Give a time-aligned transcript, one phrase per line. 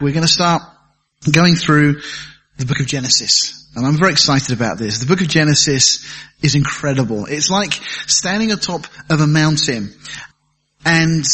[0.00, 0.62] We're going to start
[1.30, 2.00] going through
[2.58, 3.70] the book of Genesis.
[3.74, 4.98] And I'm very excited about this.
[4.98, 6.06] The book of Genesis
[6.42, 7.26] is incredible.
[7.26, 7.72] It's like
[8.06, 9.94] standing atop of a mountain
[10.84, 11.24] and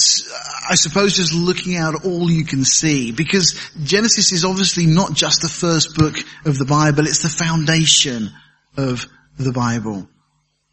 [0.70, 5.42] I suppose just looking out all you can see because Genesis is obviously not just
[5.42, 6.16] the first book
[6.46, 8.30] of the Bible, it's the foundation
[8.76, 9.06] of
[9.38, 10.08] the Bible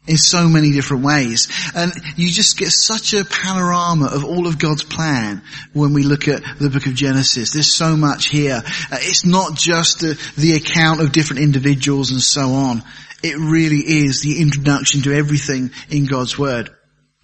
[0.06, 1.48] in so many different ways.
[1.74, 5.42] And you just get such a panorama of all of God's plan
[5.72, 7.52] when we look at the book of Genesis.
[7.52, 8.62] There's so much here.
[8.64, 12.82] Uh, it's not just the, the account of different individuals and so on.
[13.22, 16.70] It really is the introduction to everything in God's Word.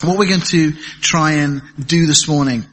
[0.03, 2.67] What we're going to try and do this morning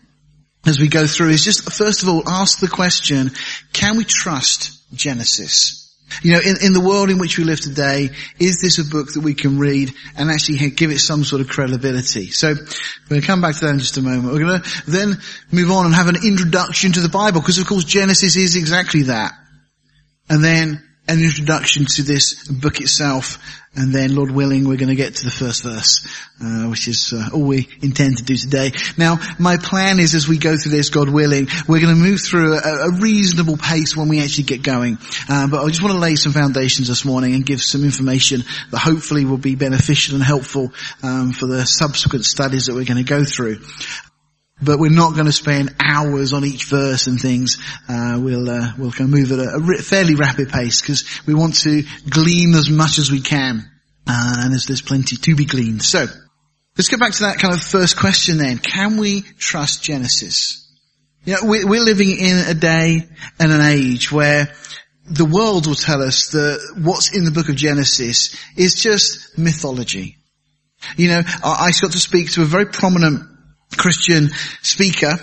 [0.66, 3.32] as we go through is just first of all ask the question,
[3.72, 5.83] can we trust Genesis?
[6.22, 8.10] You know, in, in the world in which we live today,
[8.40, 11.48] is this a book that we can read and actually give it some sort of
[11.48, 12.30] credibility?
[12.32, 14.34] So, we're going to come back to that in just a moment.
[14.34, 15.18] We're going to then
[15.52, 19.04] move on and have an introduction to the Bible, because of course Genesis is exactly
[19.04, 19.34] that.
[20.30, 23.38] And then an introduction to this book itself,
[23.76, 26.06] and then, Lord willing, we're going to get to the first verse,
[26.40, 28.72] uh, which is uh, all we intend to do today.
[28.98, 32.22] Now, my plan is, as we go through this, God willing, we're going to move
[32.22, 35.00] through a, a reasonable pace when we actually get going.
[35.28, 38.44] Uh, but I just want to lay some foundations this morning and give some information
[38.70, 43.04] that hopefully will be beneficial and helpful um, for the subsequent studies that we're going
[43.04, 43.60] to go through
[44.64, 47.58] but we're not going to spend hours on each verse and things.
[47.88, 51.34] Uh, we'll uh, we'll kind of move at a, a fairly rapid pace because we
[51.34, 53.70] want to glean as much as we can,
[54.08, 55.84] uh, and there's there's plenty to be gleaned.
[55.84, 56.06] So
[56.78, 58.58] let's get back to that kind of first question then.
[58.58, 60.60] Can we trust Genesis?
[61.26, 63.08] You know, we're, we're living in a day
[63.40, 64.54] and an age where
[65.06, 70.18] the world will tell us that what's in the book of Genesis is just mythology.
[70.98, 73.33] You know, I, I got to speak to a very prominent
[73.78, 74.30] Christian
[74.62, 75.14] speaker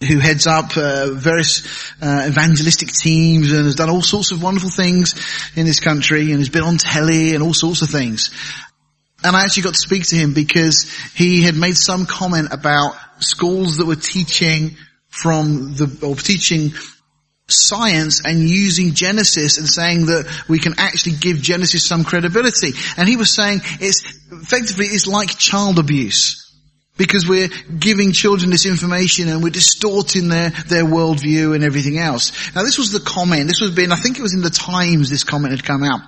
[0.00, 4.68] who heads up uh, various uh, evangelistic teams and has done all sorts of wonderful
[4.68, 5.14] things
[5.56, 8.30] in this country and has been on telly and all sorts of things.
[9.24, 12.94] And I actually got to speak to him because he had made some comment about
[13.20, 14.76] schools that were teaching
[15.08, 16.72] from the, or teaching
[17.48, 22.72] science and using Genesis and saying that we can actually give Genesis some credibility.
[22.98, 26.45] And he was saying it's effectively it's like child abuse.
[26.96, 27.48] Because we're
[27.78, 32.54] giving children this information and we're distorting their, their worldview and everything else.
[32.54, 35.10] Now this was the comment, this was been, I think it was in the Times
[35.10, 36.00] this comment had come out.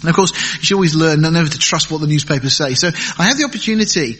[0.00, 2.74] And of course, you should always learn never to trust what the newspapers say.
[2.74, 2.88] So
[3.18, 4.18] I had the opportunity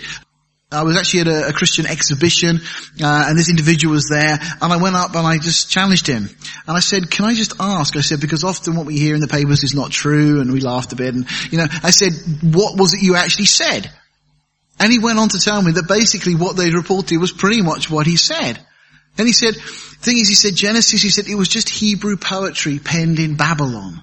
[0.74, 2.60] I was actually at a, a Christian exhibition,
[3.02, 6.28] uh, and this individual was there, and I went up and I just challenged him.
[6.66, 7.96] And I said, can I just ask?
[7.96, 10.60] I said, because often what we hear in the papers is not true, and we
[10.60, 12.12] laughed a bit, and, you know, I said,
[12.42, 13.90] what was it you actually said?
[14.78, 17.90] And he went on to tell me that basically what they reported was pretty much
[17.90, 18.58] what he said.
[19.16, 19.60] And he said, the
[20.00, 24.02] thing is, he said Genesis, he said it was just Hebrew poetry penned in Babylon.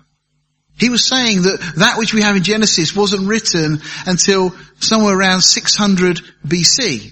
[0.78, 5.42] He was saying that that which we have in Genesis wasn't written until somewhere around
[5.42, 7.12] 600 BC.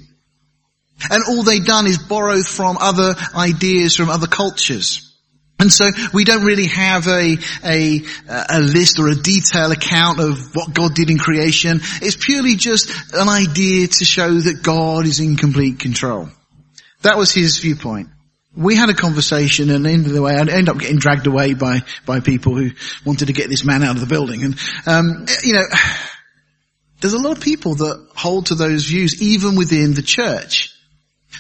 [1.12, 5.09] And all they'd done is borrow from other ideas from other cultures.
[5.60, 8.02] And so we don't really have a, a,
[8.50, 11.82] a list or a detailed account of what God did in creation.
[12.02, 16.30] It's purely just an idea to show that God is in complete control.
[17.02, 18.08] That was his viewpoint.
[18.56, 21.54] We had a conversation and end of the way, I ended up getting dragged away
[21.54, 22.72] by, by people who
[23.06, 24.44] wanted to get this man out of the building.
[24.44, 24.56] And,
[24.86, 25.66] um, you know,
[27.02, 30.74] there's a lot of people that hold to those views even within the church.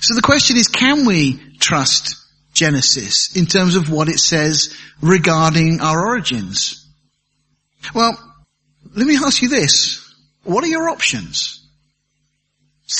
[0.01, 2.15] So the question is, can we trust
[2.53, 6.87] Genesis in terms of what it says regarding our origins?
[7.93, 8.17] Well,
[8.95, 10.05] let me ask you this.
[10.43, 11.65] What are your options?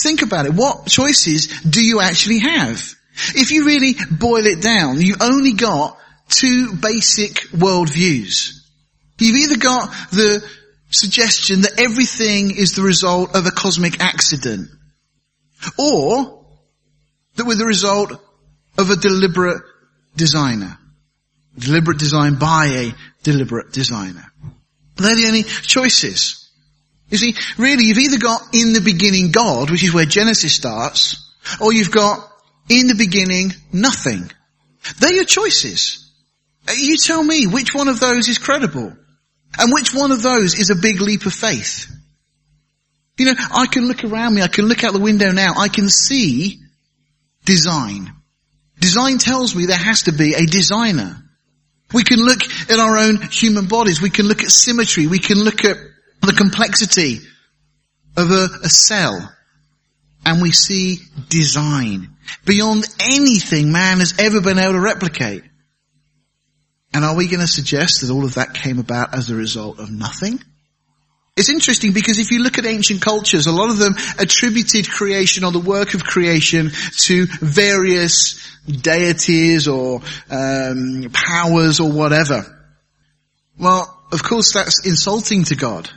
[0.04, 0.54] Think about it.
[0.54, 2.94] What choices do you actually have?
[3.36, 5.98] If you really boil it down, you've only got
[6.30, 8.52] two basic worldviews.
[9.18, 10.48] You've either got the
[10.92, 14.70] suggestion that everything is the result of a cosmic accident,
[15.78, 16.46] or
[17.36, 18.12] that we're the result
[18.80, 19.62] of a deliberate
[20.16, 20.78] designer.
[21.58, 22.94] Deliberate design by a
[23.24, 24.26] deliberate designer.
[24.96, 26.50] They're the only choices.
[27.10, 31.34] You see, really you've either got in the beginning God, which is where Genesis starts,
[31.60, 32.20] or you've got
[32.70, 34.30] in the beginning nothing.
[35.00, 36.12] They're your choices.
[36.68, 38.96] Uh, you tell me which one of those is credible.
[39.58, 41.88] And which one of those is a big leap of faith?
[43.18, 45.68] You know, I can look around me, I can look out the window now, I
[45.68, 46.60] can see
[47.44, 48.14] design.
[48.80, 51.18] Design tells me there has to be a designer.
[51.94, 54.02] We can look at our own human bodies.
[54.02, 55.08] We can look at symmetry.
[55.08, 55.78] We can look at
[56.22, 57.20] the complexity
[58.16, 59.34] of a, a cell.
[60.26, 61.00] And we see
[61.30, 62.16] design
[62.46, 65.44] beyond anything man has ever been able to replicate.
[66.94, 69.80] And are we going to suggest that all of that came about as a result
[69.80, 70.42] of nothing?
[71.40, 75.46] It's interesting because if you look at ancient cultures, a lot of them attributed creation
[75.46, 76.72] or the work of creation
[77.04, 82.44] to various deities or um, powers or whatever.
[83.58, 85.90] Well, of course that's insulting to God.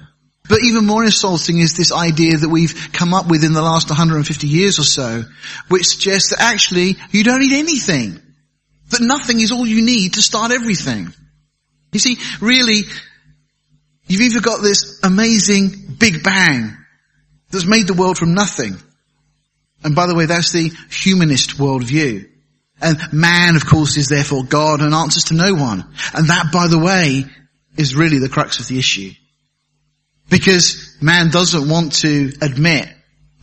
[0.48, 3.90] But even more insulting is this idea that we've come up with in the last
[3.90, 5.24] 150 years or so,
[5.66, 8.22] which suggests that actually you don't need anything.
[8.90, 11.12] That nothing is all you need to start everything.
[11.90, 12.82] You see, really,
[14.06, 16.76] you've either got this amazing Big Bang
[17.50, 18.76] that's made the world from nothing.
[19.84, 22.28] And by the way, that's the humanist worldview.
[22.80, 25.84] And man, of course, is therefore God and answers to no one.
[26.14, 27.24] And that, by the way,
[27.76, 29.12] is really the crux of the issue.
[30.30, 32.88] Because man doesn't want to admit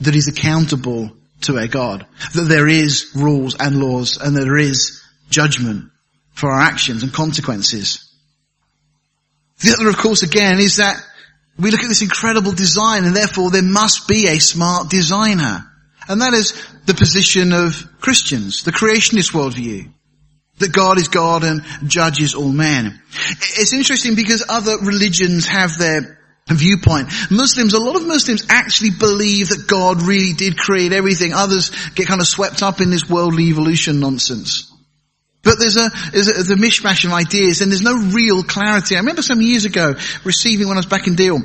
[0.01, 2.05] that he's accountable to a God.
[2.33, 5.91] That there is rules and laws and that there is judgment
[6.33, 8.08] for our actions and consequences.
[9.61, 10.95] The other, of course, again, is that
[11.57, 15.65] we look at this incredible design and therefore there must be a smart designer.
[16.07, 16.53] And that is
[16.85, 19.91] the position of Christians, the creationist worldview.
[20.59, 23.01] That God is God and judges all men.
[23.57, 26.19] It's interesting because other religions have their
[26.49, 27.09] viewpoint.
[27.31, 31.33] Muslims, a lot of Muslims actually believe that God really did create everything.
[31.33, 34.68] Others get kind of swept up in this worldly evolution nonsense.
[35.41, 38.95] But there's a, there's a, mishmash of ideas and there's no real clarity.
[38.95, 39.95] I remember some years ago
[40.25, 41.39] receiving when I was back in Deal,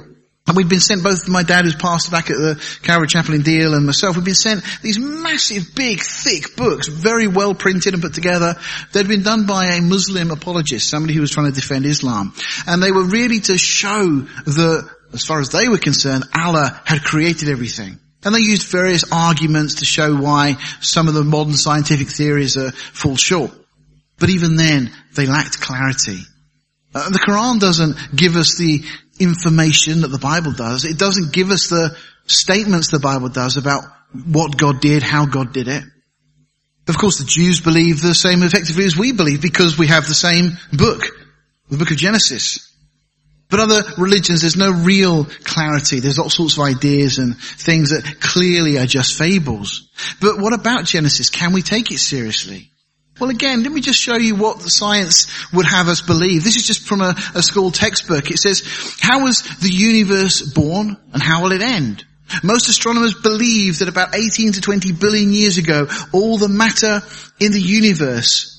[0.46, 3.42] and we'd been sent, both my dad who's pastor back at the Calvary Chapel in
[3.42, 8.02] Deal and myself, we'd been sent these massive, big, thick books, very well printed and
[8.02, 8.56] put together.
[8.92, 12.34] They'd been done by a Muslim apologist, somebody who was trying to defend Islam.
[12.66, 17.02] And they were really to show that, as far as they were concerned, Allah had
[17.02, 17.98] created everything.
[18.22, 22.72] And they used various arguments to show why some of the modern scientific theories are,
[22.72, 23.50] fall short.
[24.18, 26.20] But even then, they lacked clarity.
[26.94, 28.82] Uh, the Quran doesn't give us the
[29.18, 30.84] information that the Bible does.
[30.84, 31.96] It doesn't give us the
[32.26, 33.82] statements the Bible does about
[34.12, 35.82] what God did, how God did it.
[36.86, 40.14] Of course, the Jews believe the same effectively as we believe because we have the
[40.14, 41.02] same book,
[41.68, 42.70] the book of Genesis.
[43.48, 46.00] But other religions, there's no real clarity.
[46.00, 49.88] There's all sorts of ideas and things that clearly are just fables.
[50.20, 51.30] But what about Genesis?
[51.30, 52.70] Can we take it seriously?
[53.20, 56.42] Well again, let me just show you what the science would have us believe.
[56.42, 58.30] This is just from a, a school textbook.
[58.30, 58.62] It says,
[59.00, 62.04] how was the universe born and how will it end?
[62.42, 67.02] Most astronomers believe that about 18 to 20 billion years ago, all the matter
[67.38, 68.50] in the universe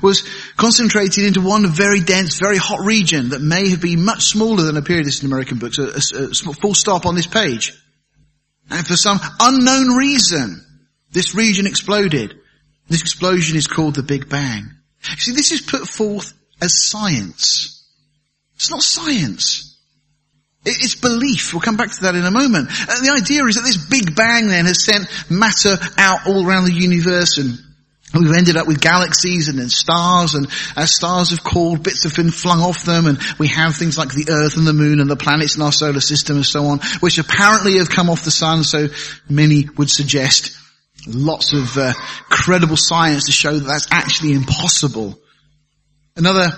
[0.00, 0.22] was
[0.56, 4.76] concentrated into one very dense, very hot region that may have been much smaller than
[4.76, 7.72] appeared in American books, a, a, a full stop on this page.
[8.70, 10.64] And for some unknown reason,
[11.10, 12.39] this region exploded.
[12.90, 14.68] This explosion is called the Big Bang.
[15.16, 17.88] See, this is put forth as science.
[18.56, 19.78] It's not science.
[20.66, 21.54] It's belief.
[21.54, 22.68] We'll come back to that in a moment.
[22.68, 26.64] And the idea is that this Big Bang then has sent matter out all around
[26.64, 27.58] the universe and
[28.12, 32.16] We've ended up with galaxies and then stars and as stars have cooled, bits have
[32.16, 35.08] been flung off them and we have things like the earth and the moon and
[35.08, 38.32] the planets in our solar system and so on, which apparently have come off the
[38.32, 38.88] sun, so
[39.28, 40.56] many would suggest
[41.06, 41.92] Lots of uh,
[42.28, 45.18] credible science to show that that's actually impossible.
[46.16, 46.50] Another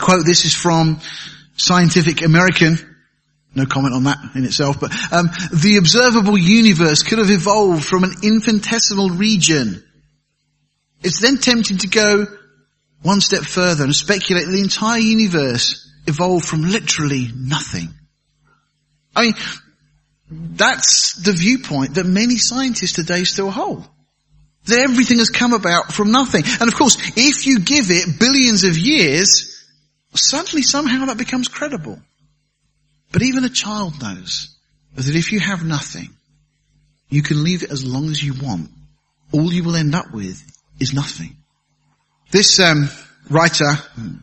[0.00, 1.00] quote, this is from
[1.56, 2.78] Scientific American.
[3.54, 8.04] No comment on that in itself, but um, the observable universe could have evolved from
[8.04, 9.84] an infinitesimal region.
[11.02, 12.26] It's then tempting to go
[13.02, 17.88] one step further and speculate that the entire universe evolved from literally nothing.
[19.14, 19.34] I mean,
[20.56, 23.86] that's the viewpoint that many scientists today still hold.
[24.66, 26.44] That everything has come about from nothing.
[26.60, 29.66] And of course, if you give it billions of years,
[30.14, 31.98] suddenly somehow that becomes credible.
[33.10, 34.56] But even a child knows
[34.94, 36.10] that if you have nothing,
[37.08, 38.70] you can leave it as long as you want.
[39.32, 40.42] All you will end up with
[40.78, 41.36] is nothing.
[42.30, 42.88] This um,
[43.30, 43.72] writer,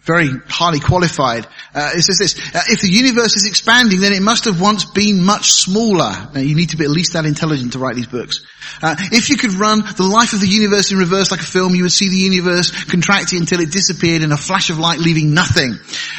[0.04, 4.22] very highly qualified, uh, it says this, uh, if the universe is expanding, then it
[4.22, 6.12] must have once been much smaller.
[6.34, 8.46] Now, you need to be at least that intelligent to write these books.
[8.82, 11.76] Uh, if you could run the life of the universe in reverse like a film,
[11.76, 15.34] you would see the universe contracting until it disappeared in a flash of light, leaving
[15.34, 15.72] nothing.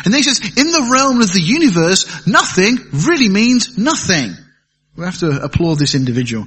[0.04, 4.34] And then he says, in the realm of the universe, nothing really means nothing.
[4.96, 6.46] We have to applaud this individual.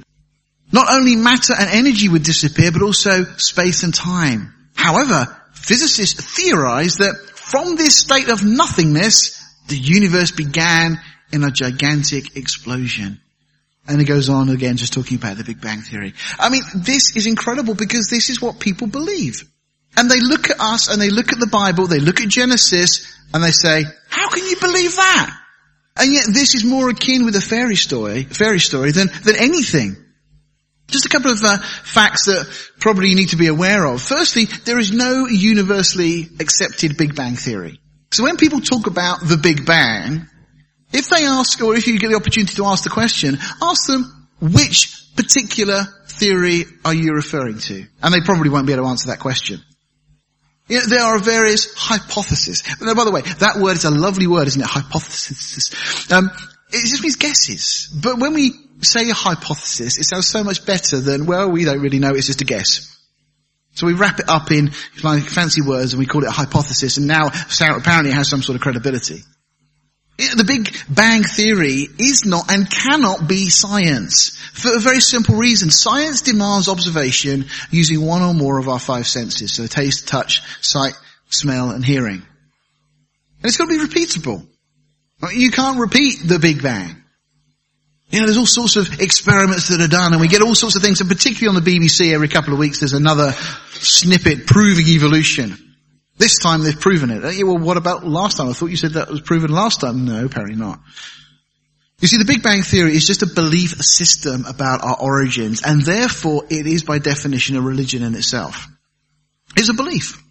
[0.72, 4.52] Not only matter and energy would disappear, but also space and time.
[4.74, 11.00] However, physicists theorize that from this state of nothingness, the universe began
[11.32, 13.20] in a gigantic explosion.
[13.86, 16.14] And it goes on again just talking about the Big Bang Theory.
[16.38, 19.44] I mean, this is incredible because this is what people believe.
[19.96, 23.14] And they look at us and they look at the Bible, they look at Genesis
[23.32, 25.40] and they say, how can you believe that?
[25.96, 29.96] And yet this is more akin with a fairy story, fairy story than, than anything.
[30.88, 32.46] Just a couple of uh, facts that
[32.78, 34.02] probably you need to be aware of.
[34.02, 37.80] Firstly, there is no universally accepted Big Bang theory.
[38.12, 40.28] So when people talk about the Big Bang,
[40.92, 44.28] if they ask, or if you get the opportunity to ask the question, ask them
[44.40, 47.86] which particular theory are you referring to?
[48.02, 49.60] And they probably won't be able to answer that question.
[50.68, 52.62] You know, there are various hypotheses.
[52.80, 54.66] Now, by the way, that word is a lovely word, isn't it?
[54.66, 56.12] Hypothesis.
[56.12, 56.30] Um,
[56.70, 57.88] it just means guesses.
[58.02, 61.80] But when we say a hypothesis, it sounds so much better than, well, we don't
[61.80, 62.90] really know, it's just a guess.
[63.74, 64.70] So we wrap it up in
[65.02, 68.42] like fancy words and we call it a hypothesis and now apparently it has some
[68.42, 69.22] sort of credibility.
[70.16, 75.70] The Big Bang Theory is not and cannot be science for a very simple reason.
[75.70, 79.52] Science demands observation using one or more of our five senses.
[79.52, 80.94] So taste, touch, sight,
[81.30, 82.22] smell and hearing.
[82.22, 82.24] And
[83.42, 84.46] it's got to be repeatable.
[85.32, 86.96] You can't repeat the Big Bang.
[88.08, 90.76] You know, there's all sorts of experiments that are done and we get all sorts
[90.76, 93.32] of things and particularly on the BBC every couple of weeks there's another
[93.72, 95.56] snippet proving evolution.
[96.16, 97.34] This time they've proven it.
[97.34, 98.48] Yeah, well, what about last time?
[98.48, 100.04] I thought you said that was proven last time.
[100.04, 100.78] No, apparently not.
[101.98, 105.80] You see, the Big Bang Theory is just a belief system about our origins, and
[105.82, 108.66] therefore it is by definition a religion in itself.
[109.56, 110.22] It's a belief.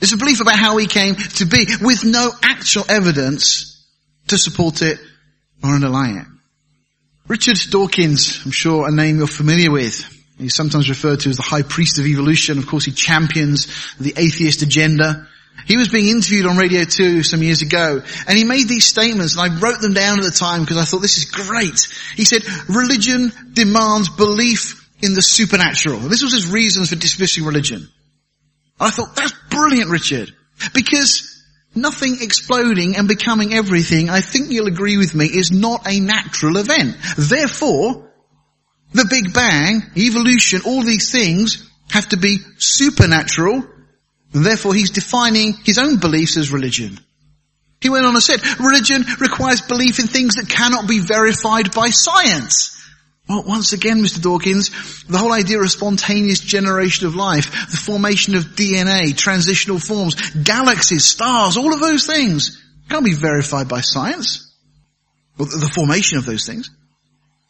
[0.00, 3.77] It's a belief about how we came to be, with no actual evidence
[4.28, 4.98] to support it
[5.62, 6.26] or underlie it.
[7.26, 10.14] Richard Dawkins, I'm sure a name you're familiar with.
[10.38, 12.58] He's sometimes referred to as the high priest of evolution.
[12.58, 13.66] Of course, he champions
[13.98, 15.26] the atheist agenda.
[15.66, 19.36] He was being interviewed on Radio 2 some years ago, and he made these statements,
[19.36, 21.88] and I wrote them down at the time because I thought this is great.
[22.14, 25.98] He said, religion demands belief in the supernatural.
[25.98, 27.88] This was his reasons for dismissing religion.
[28.80, 30.32] I thought, that's brilliant, Richard.
[30.72, 31.37] Because
[31.80, 36.56] nothing exploding and becoming everything, I think you'll agree with me, is not a natural
[36.56, 36.96] event.
[37.16, 38.10] Therefore,
[38.92, 43.64] the Big Bang, evolution, all these things have to be supernatural,
[44.32, 46.98] therefore he's defining his own beliefs as religion.
[47.80, 51.90] He went on and said, religion requires belief in things that cannot be verified by
[51.90, 52.77] science.
[53.28, 54.22] Well, once again, Mr.
[54.22, 54.70] Dawkins,
[55.04, 61.04] the whole idea of spontaneous generation of life, the formation of DNA, transitional forms, galaxies,
[61.04, 64.50] stars, all of those things can't be verified by science.
[65.36, 66.70] Well, the formation of those things.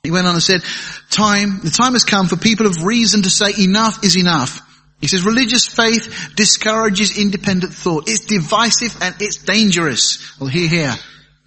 [0.02, 0.62] He went on and said,
[1.10, 4.60] time, the time has come for people of reason to say enough is enough.
[5.00, 8.08] He says religious faith discourages independent thought.
[8.08, 10.38] It's divisive and it's dangerous.
[10.40, 10.94] Well, hear, here.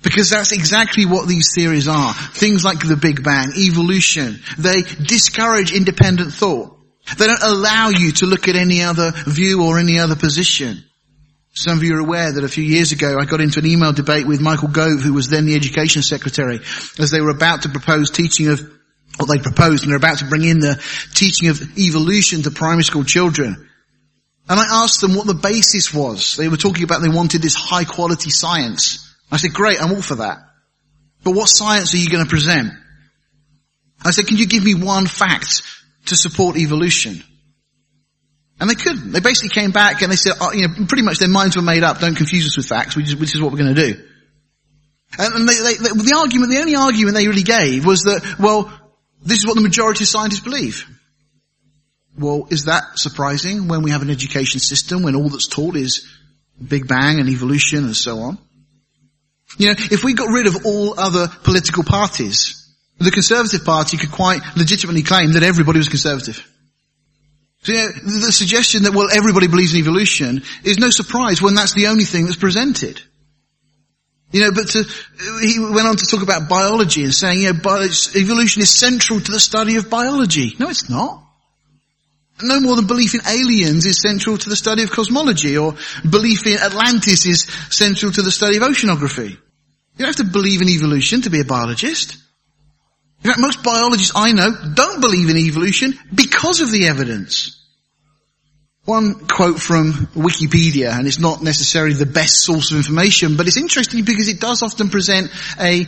[0.03, 2.13] Because that's exactly what these theories are.
[2.13, 4.39] Things like the Big Bang, evolution.
[4.57, 6.77] They discourage independent thought.
[7.17, 10.83] They don't allow you to look at any other view or any other position.
[11.53, 13.91] Some of you are aware that a few years ago I got into an email
[13.91, 16.61] debate with Michael Gove, who was then the education secretary,
[16.97, 18.61] as they were about to propose teaching of,
[19.17, 20.81] what they proposed, and they're about to bring in the
[21.13, 23.67] teaching of evolution to primary school children.
[24.47, 26.37] And I asked them what the basis was.
[26.37, 29.10] They were talking about they wanted this high quality science.
[29.31, 30.39] I said, great, I'm all for that.
[31.23, 32.73] But what science are you going to present?
[34.03, 35.61] I said, can you give me one fact
[36.07, 37.23] to support evolution?
[38.59, 39.11] And they couldn't.
[39.11, 41.61] They basically came back and they said, oh, you know, pretty much their minds were
[41.61, 41.99] made up.
[41.99, 44.07] Don't confuse us with facts, which is, which is what we're going to do.
[45.17, 48.71] And they, they, they, the argument, the only argument they really gave was that, well,
[49.23, 50.85] this is what the majority of scientists believe.
[52.17, 56.07] Well, is that surprising when we have an education system when all that's taught is
[56.61, 58.37] Big Bang and evolution and so on?
[59.57, 62.57] You know, if we got rid of all other political parties,
[62.99, 66.47] the Conservative Party could quite legitimately claim that everybody was conservative.
[67.63, 71.53] So, you know, the suggestion that, well, everybody believes in evolution is no surprise when
[71.53, 73.01] that's the only thing that's presented.
[74.31, 74.83] You know, but to,
[75.41, 77.59] he went on to talk about biology and saying, you know,
[78.15, 80.55] evolution is central to the study of biology.
[80.57, 81.23] No, it's not.
[82.43, 85.75] No more than belief in aliens is central to the study of cosmology or
[86.09, 89.31] belief in Atlantis is central to the study of oceanography.
[89.31, 89.37] You
[89.97, 92.17] don't have to believe in evolution to be a biologist.
[93.23, 97.57] In fact, most biologists I know don't believe in evolution because of the evidence.
[98.85, 103.57] One quote from Wikipedia, and it's not necessarily the best source of information, but it's
[103.57, 105.29] interesting because it does often present
[105.59, 105.85] a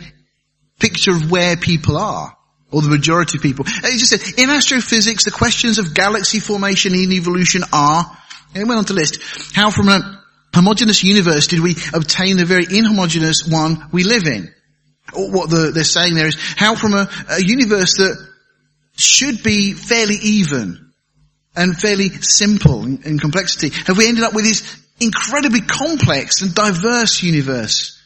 [0.79, 2.37] picture of where people are,
[2.73, 3.65] or the majority of people.
[3.67, 8.05] It just said, in astrophysics, the questions of galaxy formation and evolution are,
[8.53, 9.19] and it went on to list,
[9.53, 14.53] how from a homogeneous universe did we obtain the very inhomogeneous one we live in?
[15.15, 18.27] what the, they're saying there is how from a, a universe that
[18.95, 20.91] should be fairly even,
[21.55, 23.69] and fairly simple in, in complexity?
[23.85, 27.99] Have we ended up with this incredibly complex and diverse universe?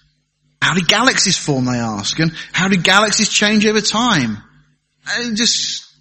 [0.61, 4.37] How did galaxies form, they ask, and how did galaxies change over time?
[5.09, 5.91] And just,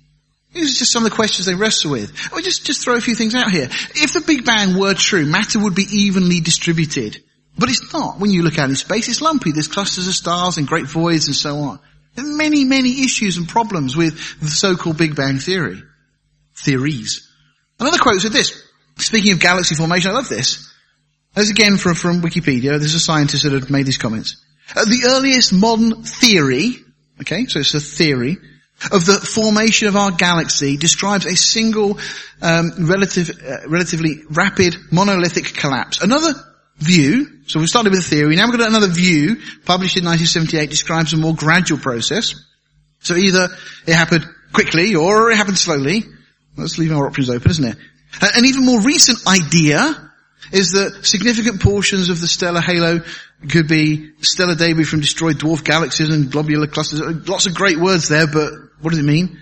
[0.53, 2.13] these are just some of the questions they wrestle with.
[2.33, 3.69] I'll just, just throw a few things out here.
[3.95, 7.23] If the Big Bang were true, matter would be evenly distributed.
[7.59, 8.19] But it's not.
[8.21, 9.53] When you look out in space, it's lumpy.
[9.53, 11.81] There's clusters of stars and great voids and so on.
[12.15, 15.83] There are many, many issues and problems with the so-called Big Bang theory.
[16.55, 17.31] Theories.
[17.79, 18.63] Another quote said this.
[18.99, 20.73] Speaking of galaxy formation, I love this.
[21.35, 22.79] This again from, from Wikipedia.
[22.79, 24.43] There's a scientist that had made these comments.
[24.75, 26.77] Uh, the earliest modern theory,
[27.21, 28.39] okay, so it's a theory,
[28.92, 31.99] of the formation of our galaxy describes a single,
[32.42, 36.02] um, relative, uh, relatively rapid monolithic collapse.
[36.02, 36.35] Another
[36.78, 40.68] view, so we started with a theory, now we've got another view, published in 1978,
[40.68, 42.35] describes a more gradual process.
[43.00, 43.49] So either
[43.87, 46.04] it happened quickly or it happened slowly.
[46.56, 47.76] Let's leave our options open, isn't it?
[48.21, 50.11] An even more recent idea
[50.52, 53.00] is that significant portions of the stellar halo
[53.50, 57.00] could be stellar debris from destroyed dwarf galaxies and globular clusters.
[57.28, 59.38] Lots of great words there, but what does it mean?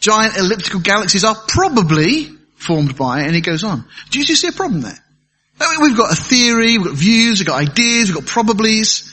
[0.00, 3.84] Giant elliptical galaxies are probably formed by, and it goes on.
[4.10, 4.98] Do you see a problem there?
[5.80, 9.12] We've got a theory, we've got views, we've got ideas, we've got probablys.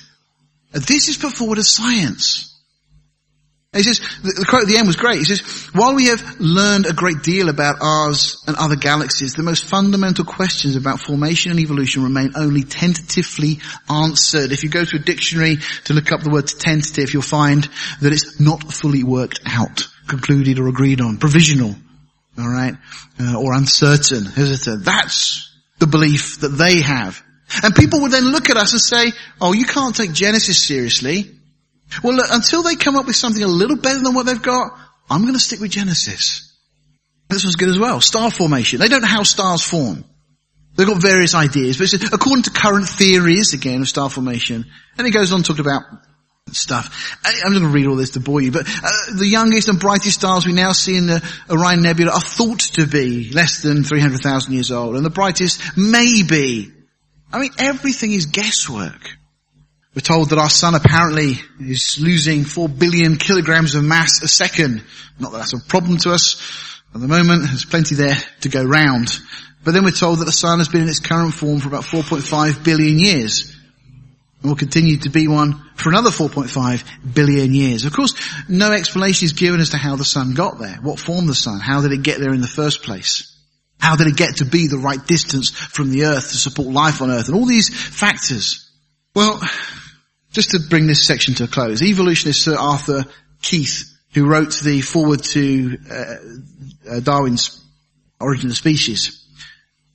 [0.71, 2.54] This is put forward as science.
[3.75, 5.17] He says, the quote at the end was great.
[5.17, 5.41] He says,
[5.73, 10.23] while we have learned a great deal about ours and other galaxies, the most fundamental
[10.23, 14.53] questions about formation and evolution remain only tentatively answered.
[14.53, 17.67] If you go to a dictionary to look up the word tentative, you'll find
[17.99, 21.75] that it's not fully worked out, concluded or agreed on, provisional,
[22.39, 22.75] alright,
[23.19, 24.85] uh, or uncertain, hesitant.
[24.85, 27.21] That's the belief that they have.
[27.61, 31.34] And people would then look at us and say, oh, you can't take Genesis seriously.
[32.03, 34.77] Well, look, until they come up with something a little better than what they've got,
[35.09, 36.51] I'm going to stick with Genesis.
[37.29, 38.01] This was good as well.
[38.01, 38.79] Star formation.
[38.79, 40.03] They don't know how stars form.
[40.75, 44.65] They've got various ideas, but according to current theories, again, of star formation,
[44.97, 45.83] and it goes on to talk about
[46.51, 47.17] stuff.
[47.23, 49.79] I'm not going to read all this to bore you, but uh, the youngest and
[49.79, 53.83] brightest stars we now see in the Orion Nebula are thought to be less than
[53.83, 56.71] 300,000 years old, and the brightest may be.
[57.31, 59.17] I mean, everything is guesswork.
[59.95, 64.83] We're told that our sun apparently is losing 4 billion kilograms of mass a second.
[65.19, 67.43] Not that that's a problem to us at the moment.
[67.43, 69.17] There's plenty there to go round.
[69.63, 71.85] But then we're told that the sun has been in its current form for about
[71.85, 73.55] 4.5 billion years
[74.41, 77.85] and will continue to be one for another 4.5 billion years.
[77.85, 78.13] Of course,
[78.49, 80.77] no explanation is given as to how the sun got there.
[80.81, 81.61] What formed the sun?
[81.61, 83.33] How did it get there in the first place?
[83.79, 87.01] How did it get to be the right distance from the earth to support life
[87.01, 87.29] on earth?
[87.29, 88.69] And all these factors.
[89.15, 89.39] Well,
[90.35, 93.05] just to bring this section to a close, evolutionist Sir Arthur
[93.41, 96.15] Keith, who wrote the foreword to uh,
[96.91, 97.63] uh, Darwin's
[98.19, 99.25] Origin of Species,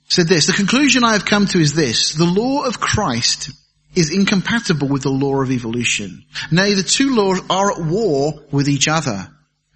[0.08, 3.50] said this, the conclusion I have come to is this, the law of Christ
[3.94, 6.24] is incompatible with the law of evolution.
[6.50, 9.28] Nay, the two laws are at war with each other.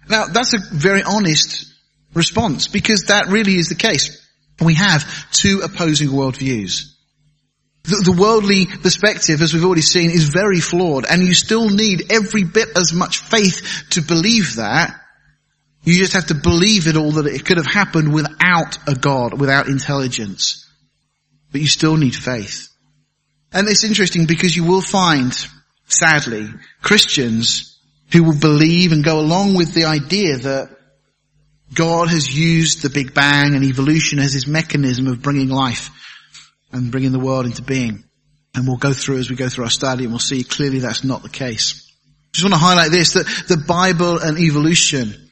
[0.09, 1.71] Now, that's a very honest
[2.15, 4.27] response because that really is the case.
[4.59, 6.94] We have two opposing worldviews.
[7.87, 12.11] The, the, worldly perspective, as we've already seen, is very flawed and you still need
[12.11, 14.99] every bit as much faith to believe that.
[15.83, 19.39] You just have to believe it all that it could have happened without a God,
[19.39, 20.67] without intelligence.
[21.51, 22.69] But you still need faith.
[23.53, 25.31] And it's interesting because you will find,
[25.87, 26.49] sadly,
[26.81, 27.79] Christians
[28.11, 30.75] who will believe and go along with the idea that
[31.71, 35.91] God has used the Big Bang and evolution as his mechanism of bringing life
[36.75, 38.03] and bringing the world into being.
[38.53, 41.03] And we'll go through as we go through our study and we'll see clearly that's
[41.03, 41.91] not the case.
[42.33, 45.31] Just want to highlight this, that the Bible and evolution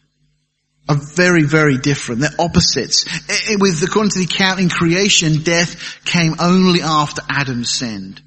[0.88, 2.22] are very, very different.
[2.22, 3.06] They're opposites.
[3.30, 8.22] it With, according to the account in creation, death came only after Adam sinned.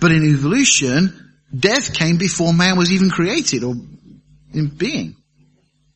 [0.00, 3.74] But in evolution, death came before man was even created or
[4.52, 5.16] in being.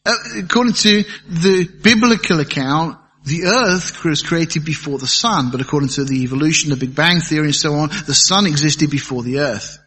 [0.04, 5.90] Uh, according to the biblical account, the earth was created before the sun, but according
[5.90, 9.40] to the evolution, the Big Bang theory and so on, the sun existed before the
[9.40, 9.78] earth.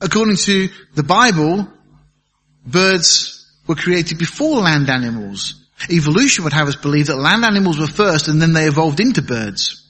[0.00, 1.68] According to the Bible,
[2.66, 5.54] birds were created before land animals.
[5.90, 9.22] Evolution would have us believe that land animals were first and then they evolved into
[9.22, 9.80] birds.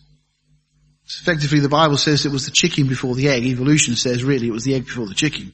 [1.06, 3.44] Effectively, the Bible says it was the chicken before the egg.
[3.44, 5.52] Evolution says really it was the egg before the chicken.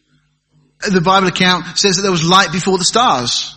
[0.81, 3.55] The Bible account says that there was light before the stars.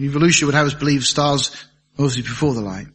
[0.00, 1.50] Evolution would have us believe stars
[1.98, 2.86] obviously before the light.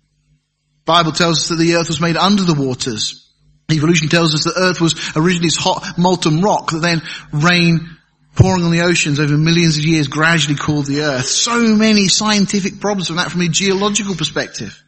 [0.86, 3.30] Bible tells us that the earth was made under the waters.
[3.72, 7.98] Evolution tells us that earth was originally this hot molten rock that then rain
[8.36, 11.26] pouring on the oceans over millions of years gradually cooled the earth.
[11.26, 14.82] So many scientific problems from that from a geological perspective.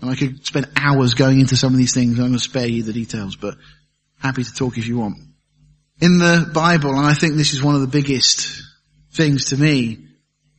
[0.00, 2.18] And I could spend hours going into some of these things.
[2.18, 3.54] I'm going to spare you the details, but
[4.18, 5.18] happy to talk if you want.
[6.00, 8.60] In the Bible, and I think this is one of the biggest
[9.12, 10.06] things to me,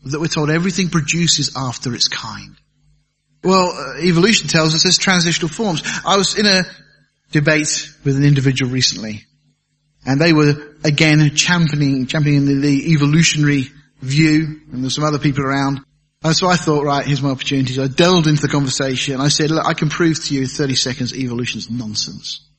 [0.05, 2.55] that we're told everything produces after its kind.
[3.43, 5.83] Well, uh, evolution tells us there's transitional forms.
[6.05, 6.63] I was in a
[7.31, 9.25] debate with an individual recently,
[10.05, 13.65] and they were again championing, championing the, the evolutionary
[14.01, 15.81] view, and there's some other people around.
[16.23, 17.73] And so I thought, right, here's my opportunity.
[17.73, 19.19] So I delved into the conversation.
[19.19, 22.49] I said, look, I can prove to you in 30 seconds evolution's nonsense.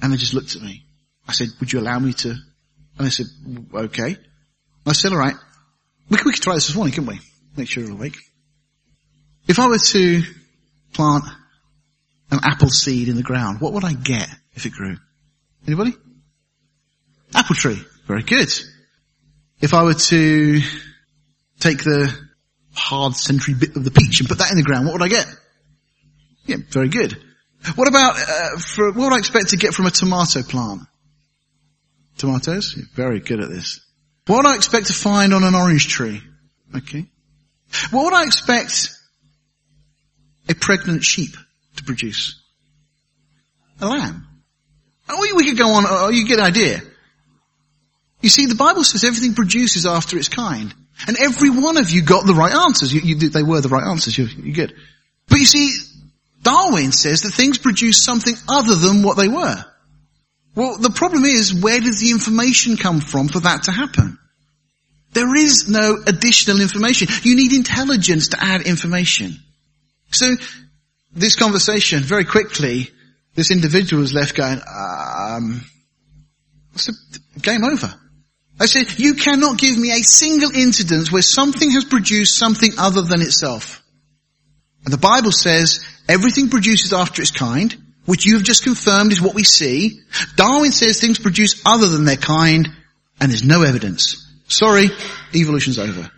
[0.00, 0.84] And they just looked at me.
[1.26, 2.30] I said, would you allow me to?
[2.30, 3.26] And they said,
[3.74, 4.16] okay.
[4.86, 5.34] I said, alright,
[6.08, 7.20] we, we could try this this morning, couldn't we?
[7.56, 8.16] Make sure you're awake.
[9.48, 10.22] If I were to
[10.92, 11.24] plant
[12.30, 14.96] an apple seed in the ground, what would I get if it grew?
[15.66, 15.94] Anybody?
[17.34, 17.82] Apple tree.
[18.06, 18.48] Very good.
[19.60, 20.60] If I were to
[21.60, 22.14] take the
[22.74, 25.08] hard century bit of the peach and put that in the ground, what would I
[25.08, 25.26] get?
[26.44, 27.16] Yeah, very good.
[27.74, 30.82] What about, uh, for, what would I expect to get from a tomato plant?
[32.18, 32.74] Tomatoes?
[32.76, 33.80] You're very good at this.
[34.26, 36.20] What would I expect to find on an orange tree?
[36.76, 37.06] Okay.
[37.90, 38.97] What would I expect
[40.48, 41.36] a pregnant sheep
[41.76, 42.40] to produce?
[43.80, 44.26] A lamb.
[45.08, 46.80] Oh, we could go on, oh, you get an idea.
[48.20, 50.74] You see, the Bible says everything produces after its kind.
[51.06, 52.92] And every one of you got the right answers.
[52.92, 54.18] You, you, they were the right answers.
[54.18, 54.74] You're, you're good.
[55.28, 55.70] But you see,
[56.42, 59.64] Darwin says that things produce something other than what they were.
[60.54, 64.18] Well, the problem is, where does the information come from for that to happen?
[65.12, 67.08] There is no additional information.
[67.22, 69.36] You need intelligence to add information.
[70.10, 70.34] So,
[71.12, 72.90] this conversation, very quickly,
[73.34, 75.64] this individual was left going, um,
[76.74, 76.92] so
[77.40, 77.94] game over.
[78.60, 83.02] I said, you cannot give me a single incident where something has produced something other
[83.02, 83.82] than itself.
[84.84, 89.20] And the Bible says everything produces after its kind, which you have just confirmed is
[89.20, 90.00] what we see.
[90.34, 92.68] Darwin says things produce other than their kind,
[93.20, 94.26] and there's no evidence.
[94.48, 94.88] Sorry,
[95.34, 96.10] evolution's over.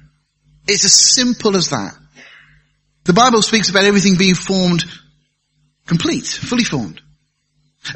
[0.66, 1.94] It's as simple as that.
[3.04, 4.84] The Bible speaks about everything being formed
[5.86, 7.00] complete, fully formed.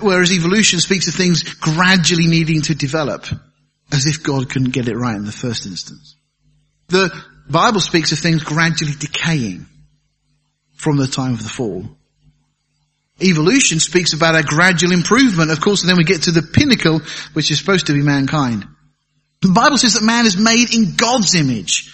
[0.00, 3.26] Whereas evolution speaks of things gradually needing to develop
[3.92, 6.16] as if God couldn't get it right in the first instance.
[6.88, 7.12] The
[7.48, 9.66] Bible speaks of things gradually decaying
[10.74, 11.84] from the time of the fall.
[13.22, 17.00] Evolution speaks about a gradual improvement, of course, and then we get to the pinnacle,
[17.34, 18.66] which is supposed to be mankind.
[19.40, 21.92] The Bible says that man is made in God's image.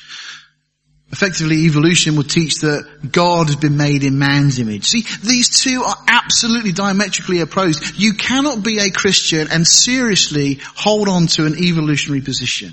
[1.12, 4.84] Effectively, evolution would teach that God has been made in man's image.
[4.84, 7.98] See, these two are absolutely diametrically opposed.
[7.98, 12.72] You cannot be a Christian and seriously hold on to an evolutionary position.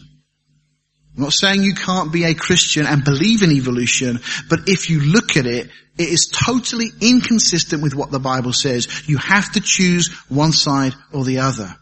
[1.15, 4.19] I'm not saying you can't be a Christian and believe in evolution,
[4.49, 9.09] but if you look at it, it is totally inconsistent with what the Bible says.
[9.09, 11.75] You have to choose one side or the other.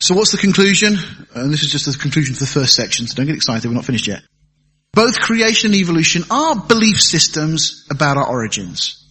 [0.00, 0.96] So what's the conclusion?
[1.34, 3.74] And this is just the conclusion for the first section, so don't get excited, we're
[3.74, 4.22] not finished yet.
[4.96, 9.04] Both creation and evolution are belief systems about our origins.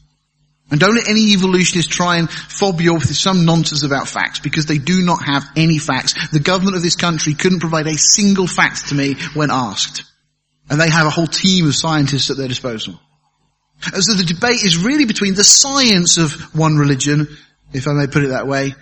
[0.71, 4.39] And don't let any evolutionist try and fob you off with some nonsense about facts
[4.39, 6.15] because they do not have any facts.
[6.31, 10.03] The government of this country couldn't provide a single fact to me when asked.
[10.71, 12.99] And they have a whole team of scientists at their disposal.
[13.93, 17.27] And so the debate is really between the science of one religion,
[17.73, 18.73] if I may put it that way,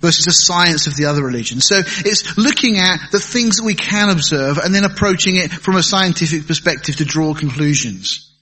[0.00, 1.66] versus the science of the other religions.
[1.66, 5.76] So it's looking at the things that we can observe and then approaching it from
[5.76, 8.36] a scientific perspective to draw conclusions.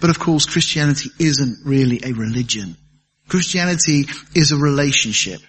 [0.00, 2.76] But of course Christianity isn't really a religion.
[3.28, 5.40] Christianity is a relationship.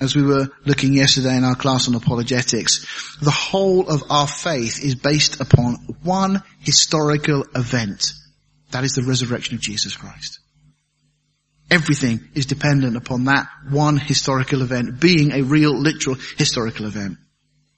[0.00, 4.82] As we were looking yesterday in our class on apologetics, the whole of our faith
[4.82, 8.12] is based upon one historical event.
[8.72, 10.40] That is the resurrection of Jesus Christ.
[11.70, 17.16] Everything is dependent upon that one historical event being a real, literal historical event.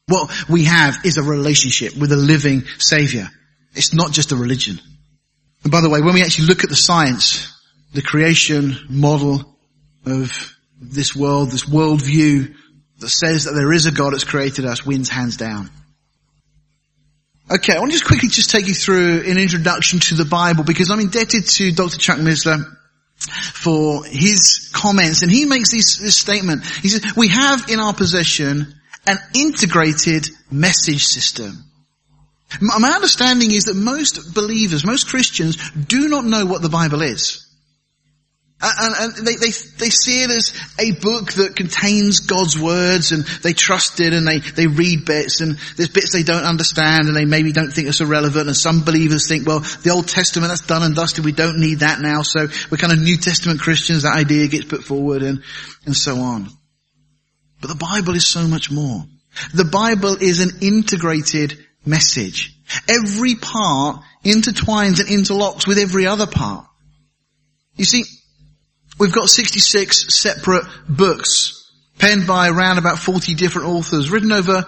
[0.09, 3.29] What we have is a relationship with a living Savior.
[3.75, 4.81] It's not just a religion.
[5.63, 7.53] And by the way, when we actually look at the science,
[7.93, 9.59] the creation model
[10.05, 12.55] of this world, this worldview
[12.99, 15.71] that says that there is a God that's created us wins hands down.
[17.51, 20.65] Okay, I want to just quickly just take you through an introduction to the Bible
[20.65, 21.99] because I'm indebted to Dr.
[21.99, 22.65] Chuck Missler
[23.17, 26.65] for his comments and he makes this, this statement.
[26.65, 28.75] He says, we have in our possession
[29.07, 31.65] an integrated message system.
[32.61, 37.46] My understanding is that most believers, most Christians do not know what the Bible is.
[38.59, 43.25] And, and, they, they, they see it as a book that contains God's words and
[43.43, 47.15] they trust it and they, they read bits and there's bits they don't understand and
[47.15, 50.49] they maybe don't think it's so relevant and some believers think, well, the Old Testament,
[50.49, 53.61] that's done and dusted, we don't need that now, so we're kind of New Testament
[53.61, 55.43] Christians, that idea gets put forward and,
[55.85, 56.49] and so on.
[57.61, 59.05] But the Bible is so much more.
[59.53, 62.59] The Bible is an integrated message.
[62.89, 66.67] Every part intertwines and interlocks with every other part.
[67.77, 68.05] You see,
[68.99, 74.65] we've got 66 separate books penned by around about 40 different authors written over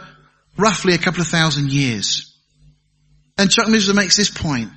[0.57, 2.37] roughly a couple of thousand years.
[3.37, 4.71] And Chuck Missler makes this point,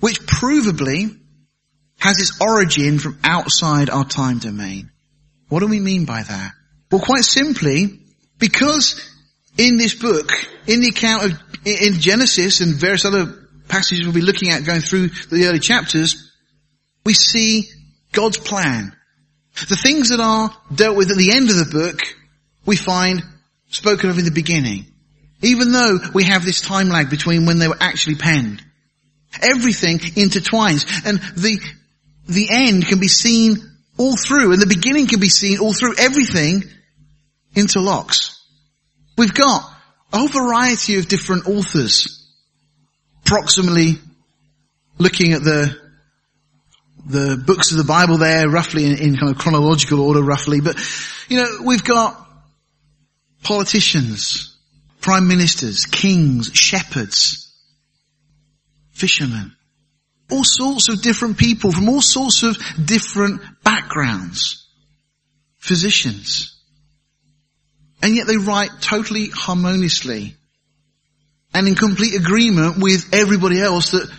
[0.00, 1.18] which provably
[1.98, 4.90] has its origin from outside our time domain.
[5.48, 6.52] What do we mean by that?
[6.90, 8.00] Well, quite simply,
[8.38, 9.00] because
[9.58, 10.32] in this book,
[10.66, 11.32] in the account of,
[11.64, 16.32] in Genesis and various other passages we'll be looking at going through the early chapters,
[17.04, 17.68] we see
[18.14, 18.96] God's plan.
[19.68, 22.00] The things that are dealt with at the end of the book,
[22.66, 23.22] we find
[23.68, 24.86] spoken of in the beginning.
[25.42, 28.64] Even though we have this time lag between when they were actually penned.
[29.42, 31.60] Everything intertwines and the,
[32.26, 33.56] the end can be seen
[33.98, 35.94] all through and the beginning can be seen all through.
[35.98, 36.62] Everything
[37.54, 38.36] interlocks.
[39.18, 39.70] We've got
[40.12, 42.24] a whole variety of different authors
[43.24, 43.98] approximately
[44.98, 45.83] looking at the
[47.06, 50.60] the books of the Bible there, roughly in, in kind of chronological order, roughly.
[50.60, 50.78] But
[51.28, 52.20] you know, we've got
[53.42, 54.56] politicians,
[55.00, 57.52] prime ministers, kings, shepherds,
[58.92, 59.54] fishermen,
[60.30, 64.66] all sorts of different people from all sorts of different backgrounds,
[65.58, 66.50] physicians.
[68.02, 70.36] And yet they write totally harmoniously
[71.54, 74.10] and in complete agreement with everybody else that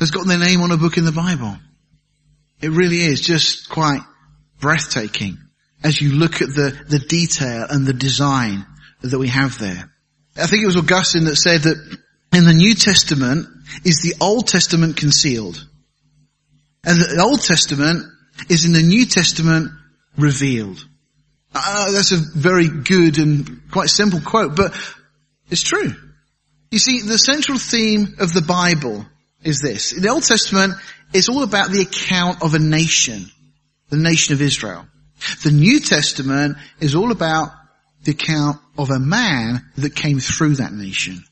[0.00, 1.56] has got their name on a book in the Bible.
[2.60, 4.00] It really is just quite
[4.60, 5.38] breathtaking
[5.82, 8.66] as you look at the, the detail and the design
[9.02, 9.90] that we have there.
[10.36, 11.98] I think it was Augustine that said that
[12.32, 13.48] in the New Testament
[13.84, 15.66] is the Old Testament concealed.
[16.84, 18.04] And the Old Testament
[18.48, 19.70] is in the New Testament
[20.16, 20.84] revealed.
[21.54, 24.74] Uh, that's a very good and quite simple quote, but
[25.50, 25.92] it's true.
[26.70, 29.04] You see, the central theme of the Bible
[29.42, 29.90] is this.
[29.90, 30.74] The Old Testament,
[31.12, 33.26] it's all about the account of a nation,
[33.88, 34.86] the nation of Israel.
[35.42, 37.50] The New Testament is all about
[38.04, 41.22] the account of a man that came through that nation.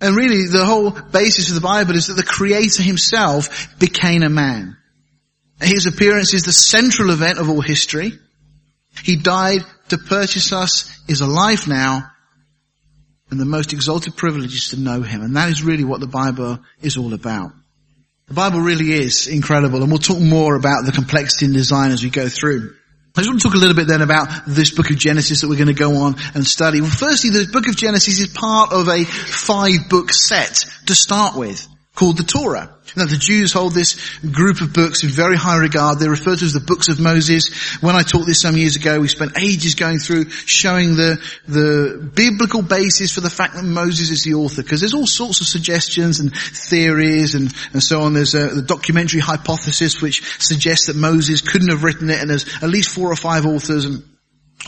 [0.00, 4.28] And really, the whole basis of the Bible is that the Creator himself became a
[4.28, 4.76] man.
[5.60, 8.12] His appearance is the central event of all history.
[9.04, 12.10] He died to purchase us, is alive now,
[13.32, 15.22] and the most exalted privilege is to know Him.
[15.22, 17.50] And that is really what the Bible is all about.
[18.28, 22.02] The Bible really is incredible, and we'll talk more about the complexity and design as
[22.02, 22.74] we go through.
[23.16, 25.48] I just want to talk a little bit then about this book of Genesis that
[25.48, 26.82] we're going to go on and study.
[26.82, 31.34] Well, firstly, the book of Genesis is part of a five book set to start
[31.34, 32.74] with called the Torah.
[32.96, 35.98] Now the Jews hold this group of books in very high regard.
[35.98, 37.78] They're referred to as the books of Moses.
[37.80, 42.10] When I taught this some years ago, we spent ages going through showing the, the
[42.14, 44.62] biblical basis for the fact that Moses is the author.
[44.62, 48.14] Because there's all sorts of suggestions and theories and, and so on.
[48.14, 52.46] There's a, the documentary hypothesis which suggests that Moses couldn't have written it and there's
[52.62, 54.02] at least four or five authors and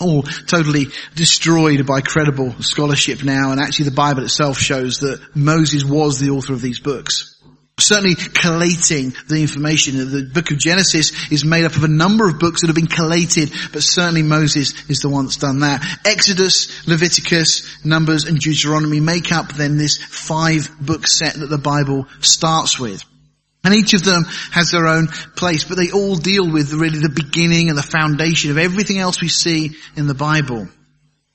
[0.01, 5.85] all totally destroyed by credible scholarship now and actually the Bible itself shows that Moses
[5.85, 7.31] was the author of these books.
[7.79, 9.97] Certainly collating the information.
[9.97, 12.87] The book of Genesis is made up of a number of books that have been
[12.87, 15.83] collated, but certainly Moses is the one that's done that.
[16.05, 22.07] Exodus, Leviticus, Numbers and Deuteronomy make up then this five book set that the Bible
[22.21, 23.05] starts with.
[23.65, 27.09] And each of them has their own place, but they all deal with really the
[27.09, 30.69] beginning and the foundation of everything else we see in the Bible.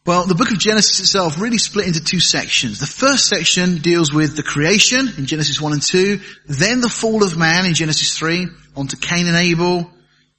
[0.05, 2.79] Well, the book of Genesis itself really split into two sections.
[2.79, 7.23] The first section deals with the creation in Genesis 1 and 2, then the fall
[7.23, 9.89] of man in Genesis 3, on to Cain and Abel.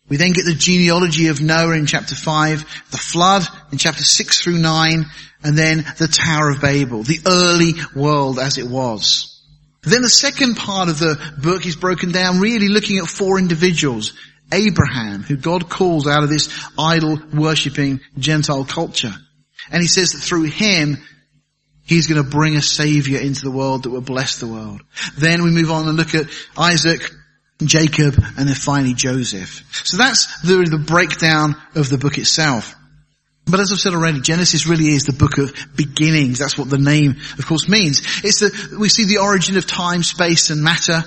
[0.08, 4.42] We then get the genealogy of Noah in chapter 5, the flood in chapter 6
[4.42, 5.06] through 9,
[5.44, 9.39] and then the Tower of Babel, the early world as it was.
[9.82, 14.12] Then the second part of the book is broken down really looking at four individuals.
[14.52, 19.14] Abraham, who God calls out of this idol worshipping Gentile culture.
[19.70, 20.98] And he says that through him,
[21.84, 24.82] he's going to bring a savior into the world that will bless the world.
[25.16, 26.26] Then we move on and look at
[26.58, 27.02] Isaac,
[27.62, 29.64] Jacob, and then finally Joseph.
[29.86, 32.74] So that's the, the breakdown of the book itself.
[33.50, 36.38] But as I've said already, Genesis really is the book of beginnings.
[36.38, 38.00] That's what the name, of course, means.
[38.24, 41.02] It's the, we see the origin of time, space, and matter,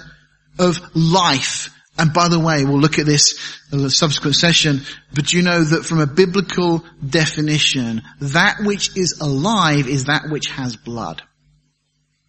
[0.60, 4.82] of life, And by the way, we'll look at this in a subsequent session,
[5.14, 10.50] but you know that from a biblical definition, that which is alive is that which
[10.50, 11.22] has blood.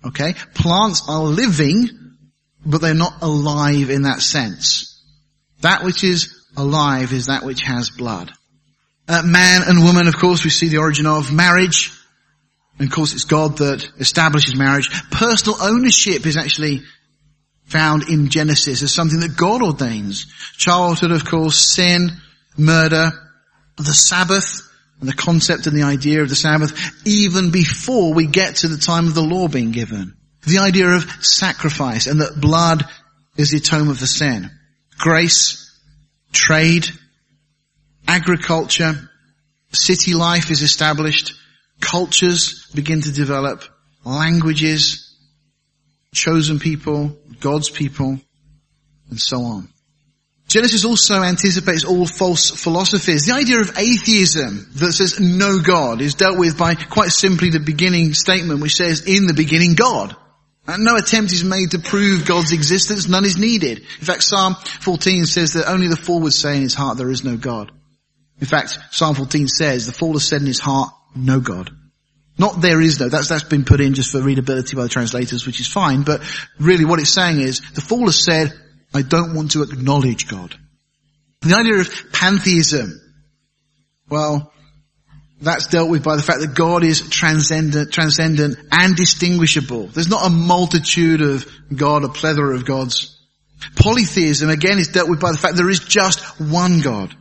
[0.04, 0.34] Okay?
[0.54, 1.88] Plants are living,
[2.64, 5.02] but they're not alive in that sense.
[5.62, 8.32] That which is alive is that which has blood.
[9.06, 11.92] Uh, man and woman, of course, we see the origin of marriage.
[12.78, 14.90] And of course, it's God that establishes marriage.
[15.10, 16.82] Personal ownership is actually
[17.64, 20.26] found in Genesis as something that God ordains.
[20.56, 22.10] Childhood, of course, sin,
[22.56, 23.10] murder,
[23.76, 24.60] the Sabbath,
[25.00, 26.72] and the concept and the idea of the Sabbath,
[27.04, 30.16] even before we get to the time of the law being given.
[30.46, 32.84] The idea of sacrifice and that blood
[33.36, 34.50] is the atonement for sin.
[34.98, 35.78] Grace,
[36.32, 36.86] trade,
[38.06, 38.94] agriculture,
[39.72, 41.34] city life is established,
[41.80, 43.64] cultures begin to develop,
[44.04, 45.16] languages,
[46.12, 48.18] chosen people, God's people,
[49.10, 49.68] and so on.
[50.46, 53.26] Genesis also anticipates all false philosophies.
[53.26, 57.60] The idea of atheism that says no God is dealt with by quite simply the
[57.60, 60.14] beginning statement which says in the beginning God.
[60.66, 63.78] And no attempt is made to prove God's existence, none is needed.
[63.78, 67.10] In fact, Psalm 14 says that only the fool would say in his heart there
[67.10, 67.70] is no God.
[68.44, 71.70] In fact, Psalm 14 says the fool has said in his heart, no God.
[72.36, 75.46] Not there is no, that's, that's been put in just for readability by the translators,
[75.46, 76.20] which is fine, but
[76.60, 78.52] really what it's saying is, the fool has said,
[78.92, 80.54] I don't want to acknowledge God.
[81.40, 83.00] The idea of pantheism,
[84.10, 84.52] well,
[85.40, 89.86] that's dealt with by the fact that God is transcendent, transcendent and distinguishable.
[89.86, 93.18] There's not a multitude of God, a plethora of gods.
[93.76, 97.16] Polytheism again is dealt with by the fact there is just one God.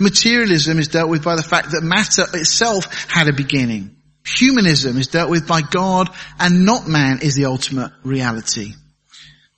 [0.00, 3.96] Materialism is dealt with by the fact that matter itself had a beginning.
[4.24, 8.72] Humanism is dealt with by God and not man is the ultimate reality.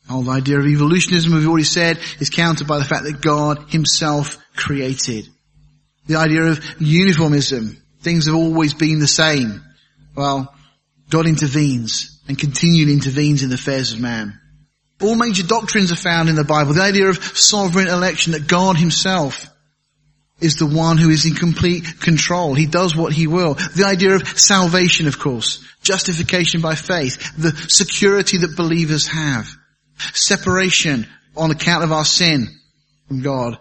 [0.07, 3.71] The whole idea of evolutionism, we've already said, is countered by the fact that God
[3.71, 5.29] himself created.
[6.07, 9.63] The idea of uniformism, things have always been the same.
[10.15, 10.55] Well,
[11.11, 14.39] God intervenes and continually intervenes in the affairs of man.
[15.01, 16.75] All major doctrines are found in the Bible.
[16.75, 19.49] The idea of sovereign election, that God himself
[20.41, 22.55] is the one who is in complete control.
[22.55, 23.55] He does what he will.
[23.55, 25.65] The idea of salvation, of course.
[25.83, 27.37] Justification by faith.
[27.37, 29.49] The security that believers have.
[30.13, 32.49] Separation on account of our sin
[33.09, 33.59] from God.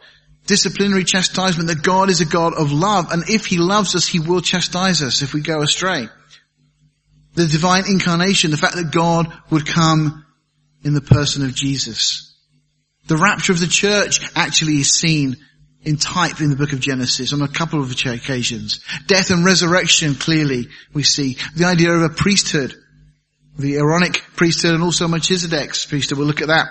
[0.47, 4.19] Disciplinary chastisement that God is a God of love and if He loves us, He
[4.19, 6.09] will chastise us if we go astray.
[7.35, 10.25] The divine incarnation, the fact that God would come
[10.83, 12.33] in the person of Jesus.
[13.07, 15.37] The rapture of the church actually is seen
[15.85, 18.83] in type in the book of Genesis on a couple of occasions.
[19.05, 21.37] Death and resurrection clearly we see.
[21.55, 22.73] The idea of a priesthood,
[23.57, 26.67] the Aaronic priesthood and also Melchizedek's priesthood, we'll look at that.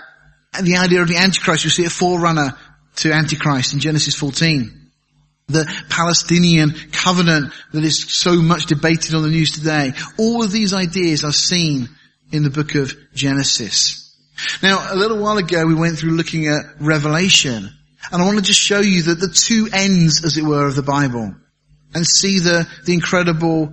[0.52, 2.56] And the idea of the Antichrist, you see a forerunner
[2.96, 4.90] to Antichrist in Genesis 14.
[5.46, 9.92] The Palestinian covenant that is so much debated on the news today.
[10.18, 11.88] All of these ideas are seen
[12.32, 14.00] in the book of Genesis.
[14.62, 17.70] Now, a little while ago we went through looking at Revelation
[18.12, 20.76] and I want to just show you that the two ends, as it were, of
[20.76, 21.34] the Bible
[21.94, 23.72] and see the, the incredible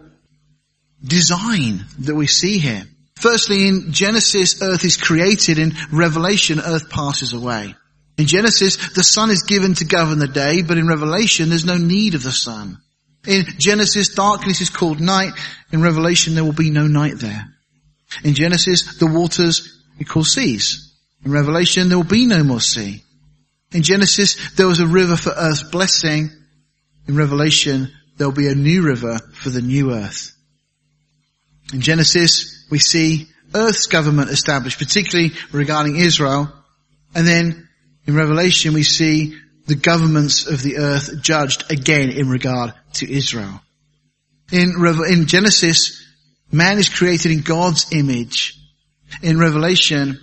[1.03, 2.83] design that we see here.
[3.15, 5.57] Firstly, in Genesis, earth is created.
[5.59, 7.75] In Revelation, earth passes away.
[8.17, 11.77] In Genesis, the sun is given to govern the day, but in Revelation, there's no
[11.77, 12.77] need of the sun.
[13.27, 15.33] In Genesis, darkness is called night.
[15.71, 17.47] In Revelation, there will be no night there.
[18.23, 20.95] In Genesis, the waters call seas.
[21.23, 23.03] In Revelation, there will be no more sea.
[23.73, 26.29] In Genesis, there was a river for earth's blessing.
[27.07, 30.31] In Revelation, there'll be a new river for the new earth.
[31.73, 36.51] In Genesis, we see earth's government established, particularly regarding Israel.
[37.15, 37.69] And then
[38.05, 43.61] in Revelation, we see the governments of the earth judged again in regard to Israel.
[44.51, 44.73] In,
[45.07, 46.05] in Genesis,
[46.51, 48.57] man is created in God's image.
[49.21, 50.19] In Revelation,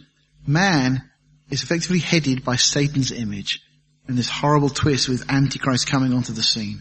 [0.46, 1.07] man
[1.50, 3.60] is effectively headed by Satan's image
[4.06, 6.80] and this horrible twist with Antichrist coming onto the scene.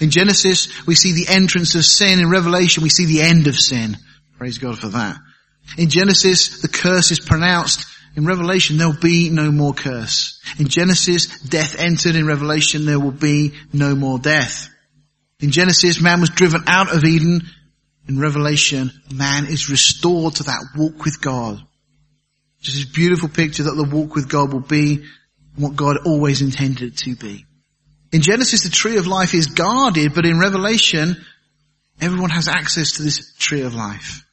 [0.00, 2.20] In Genesis, we see the entrance of sin.
[2.20, 3.96] In Revelation, we see the end of sin.
[4.38, 5.16] Praise God for that.
[5.76, 7.84] In Genesis, the curse is pronounced.
[8.16, 10.40] In Revelation, there will be no more curse.
[10.58, 12.14] In Genesis, death entered.
[12.14, 14.68] In Revelation, there will be no more death.
[15.40, 17.42] In Genesis, man was driven out of Eden.
[18.08, 21.60] In Revelation, man is restored to that walk with God
[22.60, 25.04] just this beautiful picture that the walk with God will be
[25.56, 27.44] what God always intended it to be.
[28.12, 31.16] In Genesis, the tree of life is guarded, but in Revelation,
[32.00, 34.24] everyone has access to this tree of life.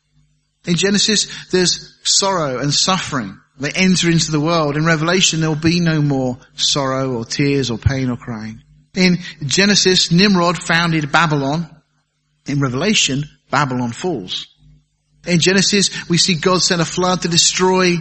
[0.65, 3.39] In Genesis, there's sorrow and suffering.
[3.59, 4.75] They enter into the world.
[4.75, 8.61] In Revelation, there will be no more sorrow or tears or pain or crying.
[8.95, 11.69] In Genesis, Nimrod founded Babylon.
[12.47, 14.47] In Revelation, Babylon falls.
[15.27, 17.97] In Genesis, we see God send a flood to destroy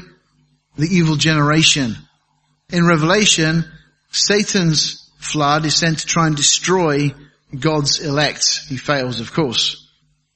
[0.77, 1.97] the evil generation.
[2.71, 3.65] In Revelation,
[4.11, 7.15] Satan's flood is sent to try and destroy
[7.59, 8.61] God's elect.
[8.69, 9.81] He fails, of course.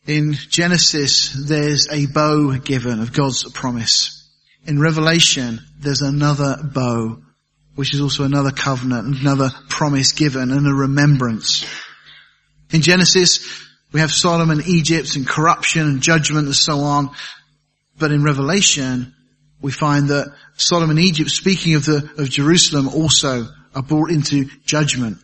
[0.07, 4.29] In Genesis, there's a bow given of God's promise.
[4.67, 7.23] In Revelation, there's another bow,
[7.75, 11.67] which is also another covenant, another promise given, and a remembrance.
[12.73, 17.11] In Genesis, we have Sodom and Egypt and corruption and judgment and so on.
[17.99, 19.15] But in Revelation,
[19.61, 24.47] we find that Sodom and Egypt, speaking of the, of Jerusalem, also are brought into
[24.65, 25.19] judgment.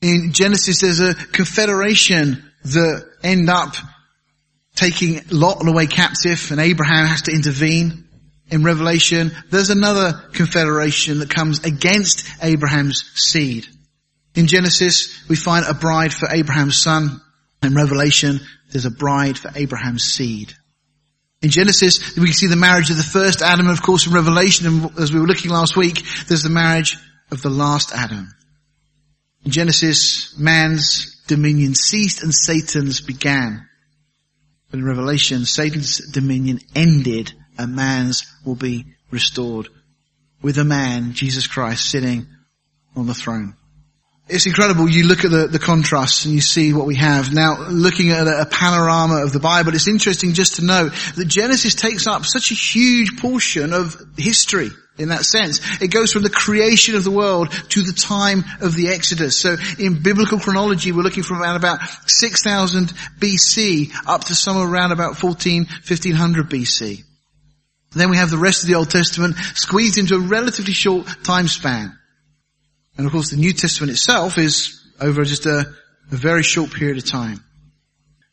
[0.00, 3.74] In Genesis, there's a confederation that end up
[4.74, 8.04] taking Lot away captive and Abraham has to intervene.
[8.50, 13.66] In Revelation, there's another confederation that comes against Abraham's seed.
[14.34, 17.20] In Genesis, we find a bride for Abraham's son.
[17.62, 20.52] In Revelation, there's a bride for Abraham's seed.
[21.44, 24.90] In Genesis, we can see the marriage of the first Adam, of course in Revelation,
[24.98, 26.96] as we were looking last week, there's the marriage
[27.30, 28.34] of the last Adam.
[29.44, 33.68] In Genesis, man's dominion ceased and Satan's began.
[34.70, 39.68] But in Revelation, Satan's dominion ended and man's will be restored
[40.40, 42.26] with a man, Jesus Christ, sitting
[42.96, 43.54] on the throne.
[44.26, 44.88] It's incredible.
[44.88, 47.34] You look at the, the contrasts and you see what we have.
[47.34, 51.26] Now, looking at a, a, panorama of the Bible, it's interesting just to know that
[51.28, 55.60] Genesis takes up such a huge portion of history in that sense.
[55.82, 59.38] It goes from the creation of the world to the time of the Exodus.
[59.38, 64.92] So in biblical chronology, we're looking from around about 6000 BC up to somewhere around
[64.92, 67.02] about 14, 1500 BC.
[67.92, 71.48] then we have the rest of the Old Testament squeezed into a relatively short time
[71.48, 71.98] span.
[72.96, 75.66] And of course the New Testament itself is over just a,
[76.10, 77.42] a very short period of time.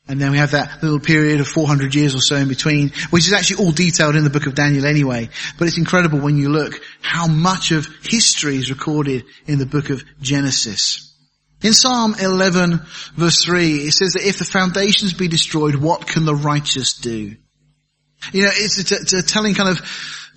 [0.08, 3.28] And then we have that little period of 400 years or so in between, which
[3.28, 5.30] is actually all detailed in the book of Daniel anyway.
[5.58, 9.90] But it's incredible when you look how much of history is recorded in the book
[9.90, 11.08] of Genesis.
[11.64, 12.82] In Psalm 11
[13.16, 17.36] verse 3, it says that if the foundations be destroyed, what can the righteous do?
[18.34, 19.80] You know, it's a, it's a telling kind of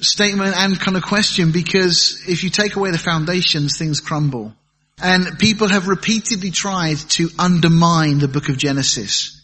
[0.00, 4.54] statement and kind of question because if you take away the foundations, things crumble.
[5.02, 9.42] And people have repeatedly tried to undermine the book of Genesis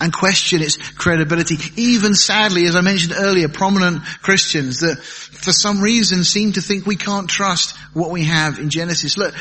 [0.00, 1.56] and question its credibility.
[1.76, 6.86] Even sadly, as I mentioned earlier, prominent Christians that for some reason seem to think
[6.86, 9.16] we can't trust what we have in Genesis.
[9.16, 9.34] Look,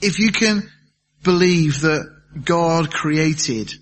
[0.00, 0.68] if you can
[1.22, 2.12] believe that
[2.44, 3.74] God created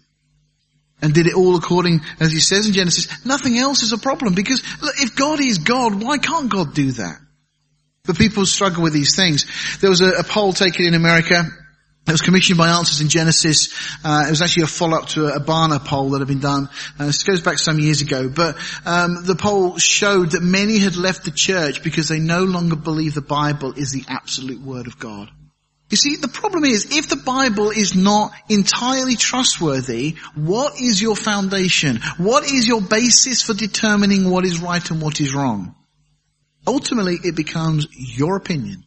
[1.05, 4.35] and did it all according as he says in Genesis, nothing else is a problem
[4.35, 7.19] because look, if God is God, why can't God do that?
[8.05, 9.47] But people struggle with these things.
[9.81, 11.45] There was a, a poll taken in America
[12.07, 13.73] it was commissioned by Answers in Genesis.
[14.05, 16.69] Uh, it was actually a follow-up to a, a Barna poll that had been done.
[16.99, 18.29] Uh, this goes back some years ago.
[18.29, 22.77] But um, the poll showed that many had left the church because they no longer
[22.77, 25.31] believe the Bible is the absolute Word of God.
[25.95, 31.15] You see, the problem is, if the Bible is not entirely trustworthy, what is your
[31.15, 32.01] foundation?
[32.17, 35.77] What is your basis for determining what is right and what is wrong?
[36.67, 38.83] Ultimately, it becomes your opinion.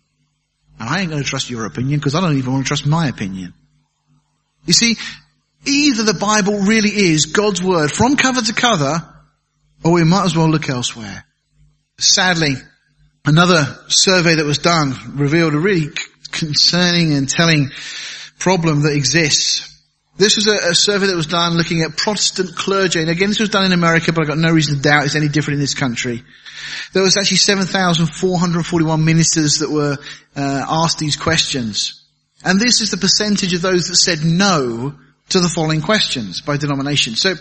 [0.82, 2.86] And I ain't going to trust your opinion because I don't even want to trust
[2.86, 3.54] my opinion.
[4.66, 4.98] You see,
[5.66, 8.98] either the Bible really is God's word from cover to cover,
[9.82, 11.24] or we might as well look elsewhere.
[12.00, 12.56] Sadly,
[13.24, 15.88] another survey that was done revealed a really
[16.32, 17.70] concerning and telling
[18.40, 19.74] problem that exists.
[20.18, 23.00] This was a, a, survey that was done looking at Protestant clergy.
[23.00, 25.16] And again, this was done in America, but I've got no reason to doubt it's
[25.16, 26.24] any different in this country.
[26.94, 29.98] There was actually 7,441 ministers that were
[30.36, 32.04] uh, asked these questions.
[32.44, 34.96] And this is the percentage of those that said no
[35.30, 37.16] to the following questions by denomination.
[37.16, 37.36] So,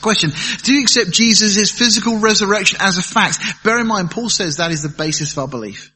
[0.00, 0.30] question,
[0.62, 3.38] do you accept Jesus' physical resurrection as a fact?
[3.64, 5.92] Bear in mind, Paul says that is the basis of our belief.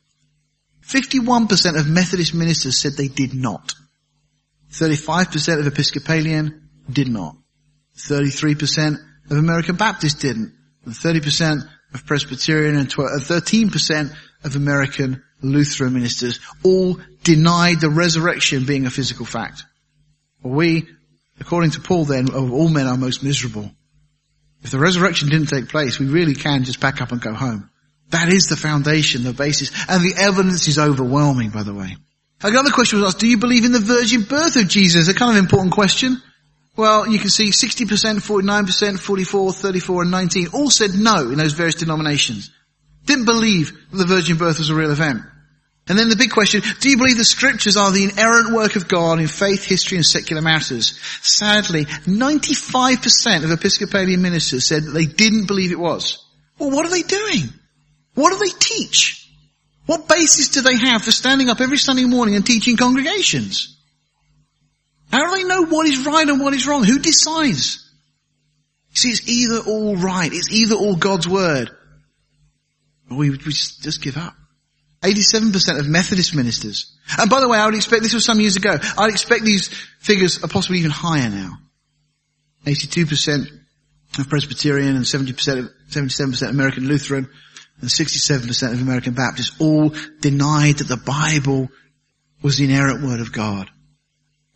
[0.86, 3.74] 51% of Methodist ministers said they did not.
[4.70, 7.36] 35% of Episcopalian did not.
[7.96, 8.96] 33%
[9.30, 10.54] of American Baptists didn't.
[10.84, 14.14] And 30% of Presbyterian and 13% uh,
[14.44, 19.64] of American Lutheran ministers all denied the resurrection being a physical fact.
[20.42, 20.86] Well, we,
[21.40, 23.70] according to Paul then, of all men are most miserable.
[24.62, 27.70] If the resurrection didn't take place, we really can just pack up and go home.
[28.10, 31.96] That is the foundation, the basis, and the evidence is overwhelming, by the way.
[32.42, 35.08] Another question was asked, do you believe in the virgin birth of Jesus?
[35.08, 36.22] A kind of important question.
[36.76, 41.54] Well, you can see 60%, 49%, 44, 34 and 19 all said no in those
[41.54, 42.50] various denominations.
[43.06, 45.22] Didn't believe that the virgin birth was a real event.
[45.88, 48.88] And then the big question, do you believe the scriptures are the inerrant work of
[48.88, 50.98] God in faith, history and secular matters?
[51.22, 56.26] Sadly, 95% of Episcopalian ministers said they didn't believe it was.
[56.58, 57.44] Well, what are they doing?
[58.16, 59.30] What do they teach?
[59.84, 63.76] What basis do they have for standing up every Sunday morning and teaching congregations?
[65.12, 66.82] How do they know what is right and what is wrong?
[66.82, 67.88] Who decides?
[68.90, 71.70] You see, it's either all right, it's either all God's word,
[73.10, 74.34] or we, we just give up.
[75.02, 76.96] 87% of Methodist ministers.
[77.18, 79.68] And by the way, I would expect, this was some years ago, I'd expect these
[80.00, 81.58] figures are possibly even higher now.
[82.64, 83.46] 82%
[84.18, 87.28] of Presbyterian and 70% of, 77% American Lutheran
[87.80, 91.68] and 67% of American Baptists all denied that the Bible
[92.42, 93.68] was the inerrant word of God.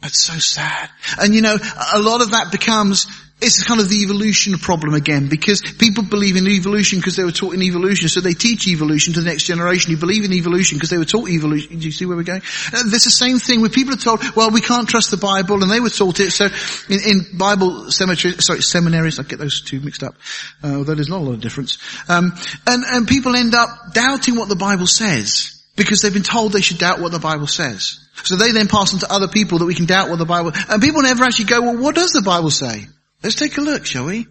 [0.00, 0.88] That's so sad.
[1.20, 1.56] And you know,
[1.92, 3.06] a lot of that becomes
[3.42, 7.32] it's kind of the evolution problem again because people believe in evolution because they were
[7.32, 10.76] taught in evolution so they teach evolution to the next generation You believe in evolution
[10.76, 11.78] because they were taught evolution.
[11.78, 12.42] Do you see where we're going?
[12.72, 15.62] Uh, there's the same thing where people are told, well we can't trust the Bible
[15.62, 16.48] and they were taught it so
[16.88, 20.14] in, in Bible cemetery, sorry, seminaries, I get those two mixed up,
[20.62, 21.78] uh, although there's not a lot of difference.
[22.08, 22.32] Um,
[22.66, 26.60] and, and people end up doubting what the Bible says because they've been told they
[26.60, 27.98] should doubt what the Bible says.
[28.22, 30.52] So they then pass on to other people that we can doubt what the Bible,
[30.68, 32.86] and people never actually go, well what does the Bible say?
[33.22, 34.26] Let's take a look, shall we?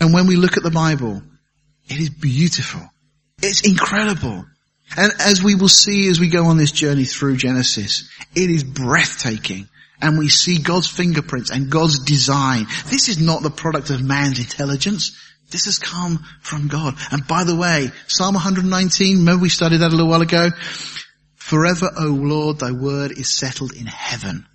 [0.00, 1.22] And when we look at the Bible,
[1.88, 2.80] it is beautiful.
[3.42, 4.44] It's incredible.
[4.96, 8.64] And as we will see as we go on this journey through Genesis, it is
[8.64, 9.68] breathtaking.
[10.00, 12.66] And we see God's fingerprints and God's design.
[12.86, 15.16] This is not the product of man's intelligence.
[15.50, 16.94] This has come from God.
[17.10, 20.48] And by the way, Psalm 119, remember we studied that a little while ago?
[21.34, 24.46] Forever, O Lord, thy word is settled in heaven.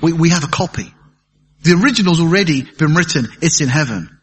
[0.00, 0.94] We, we have a copy.
[1.62, 3.28] The original's already been written.
[3.40, 4.18] It's in heaven.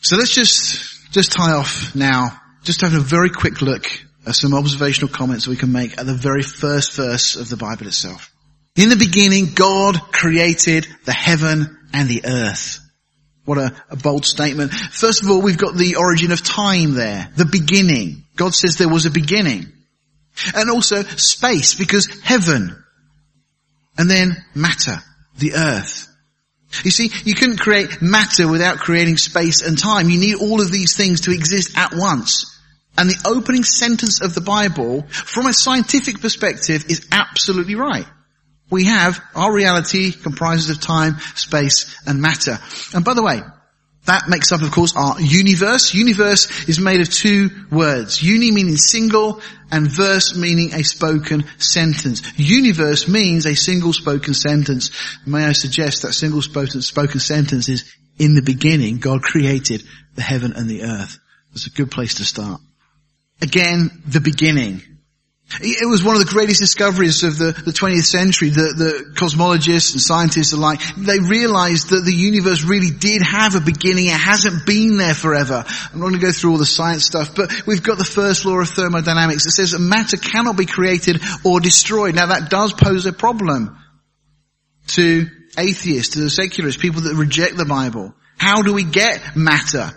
[0.00, 2.40] So let's just, just tie off now.
[2.62, 3.86] Just have a very quick look
[4.26, 7.86] at some observational comments we can make at the very first verse of the Bible
[7.86, 8.32] itself.
[8.76, 12.78] In the beginning, God created the heaven and the earth.
[13.44, 14.72] What a, a, bold statement.
[14.72, 17.30] First of all, we've got the origin of time there.
[17.36, 18.24] The beginning.
[18.36, 19.66] God says there was a beginning.
[20.54, 22.84] And also space, because heaven.
[23.98, 24.98] And then matter,
[25.36, 26.09] the earth.
[26.84, 30.08] You see, you couldn't create matter without creating space and time.
[30.08, 32.58] You need all of these things to exist at once.
[32.96, 38.06] And the opening sentence of the Bible, from a scientific perspective, is absolutely right.
[38.70, 42.58] We have, our reality comprises of time, space, and matter.
[42.94, 43.40] And by the way,
[44.06, 45.94] that makes up, of course, our universe.
[45.94, 48.22] Universe is made of two words.
[48.22, 49.40] Uni meaning single
[49.70, 52.22] and verse meaning a spoken sentence.
[52.36, 54.90] Universe means a single spoken sentence.
[55.26, 56.80] May I suggest that single spoken,
[57.20, 59.82] sentence is in the beginning, God created
[60.14, 61.18] the heaven and the earth.
[61.52, 62.60] It's a good place to start.
[63.40, 64.82] Again, the beginning.
[65.58, 68.50] It was one of the greatest discoveries of the, the 20th century.
[68.50, 73.60] The, the cosmologists and scientists alike, they realized that the universe really did have a
[73.60, 74.06] beginning.
[74.06, 75.64] It hasn't been there forever.
[75.66, 78.44] I'm not going to go through all the science stuff, but we've got the first
[78.44, 82.14] law of thermodynamics that says that matter cannot be created or destroyed.
[82.14, 83.76] Now that does pose a problem
[84.88, 85.26] to
[85.58, 88.14] atheists, to the secularists, people that reject the Bible.
[88.38, 89.90] How do we get matter?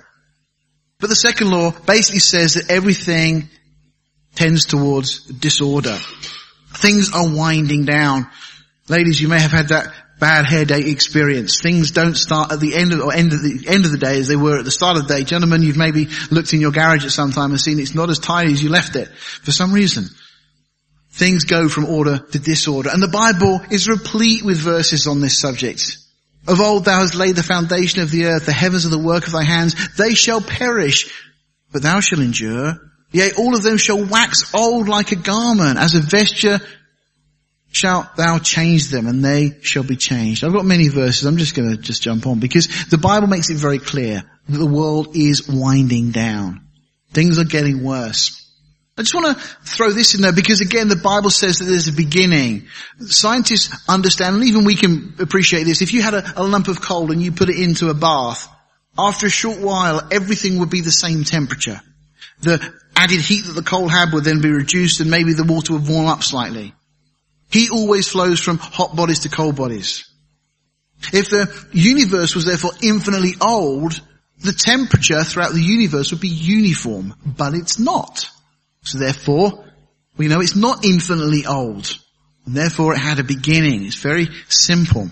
[0.99, 3.49] But the second law basically says that everything
[4.35, 5.97] tends towards disorder.
[6.73, 8.29] Things are winding down.
[8.89, 11.61] Ladies, you may have had that bad hair day experience.
[11.61, 14.19] Things don't start at the end of, or end of the end of the day
[14.19, 15.23] as they were at the start of the day.
[15.23, 18.19] Gentlemen, you've maybe looked in your garage at some time and seen it's not as
[18.19, 20.05] tidy as you left it for some reason.
[21.11, 22.89] Things go from order to disorder.
[22.91, 25.97] And the Bible is replete with verses on this subject.
[26.47, 29.27] Of old thou hast laid the foundation of the earth, the heavens are the work
[29.27, 31.13] of thy hands, they shall perish,
[31.71, 32.79] but thou shalt endure.
[33.13, 36.59] Yea, all of them shall wax old like a garment, as a vesture
[37.71, 40.43] shalt thou change them, and they shall be changed.
[40.43, 43.57] I've got many verses, I'm just gonna just jump on, because the Bible makes it
[43.57, 46.67] very clear that the world is winding down.
[47.11, 48.39] Things are getting worse.
[48.97, 51.87] I just want to throw this in there because again the Bible says that there's
[51.87, 52.67] a beginning.
[52.99, 55.81] Scientists understand and even we can appreciate this.
[55.81, 58.47] If you had a, a lump of coal and you put it into a bath,
[58.97, 61.81] after a short while everything would be the same temperature.
[62.41, 65.73] The added heat that the coal had would then be reduced and maybe the water
[65.73, 66.73] would warm up slightly.
[67.51, 70.09] Heat always flows from hot bodies to cold bodies.
[71.11, 73.99] If the universe was therefore infinitely old,
[74.39, 78.29] the temperature throughout the universe would be uniform, but it's not.
[78.83, 79.65] So therefore,
[80.17, 81.97] we know it's not infinitely old.
[82.45, 83.85] And therefore it had a beginning.
[83.85, 85.03] It's very simple.
[85.03, 85.11] And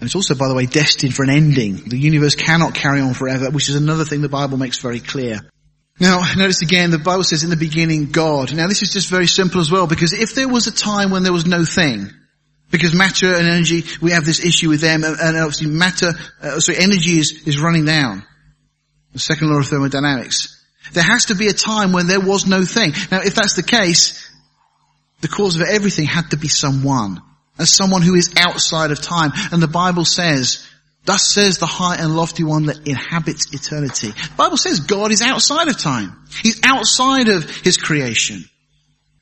[0.00, 1.76] it's also, by the way, destined for an ending.
[1.88, 5.40] The universe cannot carry on forever, which is another thing the Bible makes very clear.
[5.98, 8.54] Now, notice again, the Bible says in the beginning, God.
[8.54, 11.22] Now this is just very simple as well, because if there was a time when
[11.22, 12.10] there was no thing,
[12.70, 16.78] because matter and energy, we have this issue with them, and, obviously matter, uh, sorry,
[16.78, 18.24] energy is, is running down.
[19.12, 20.52] The second law of thermodynamics.
[20.92, 22.92] There has to be a time when there was no thing.
[23.10, 24.30] Now, if that's the case,
[25.20, 27.22] the cause of everything had to be someone.
[27.58, 29.32] As someone who is outside of time.
[29.50, 30.66] And the Bible says
[31.06, 34.08] Thus says the high and lofty one that inhabits eternity.
[34.08, 36.24] The Bible says God is outside of time.
[36.42, 38.44] He's outside of His creation.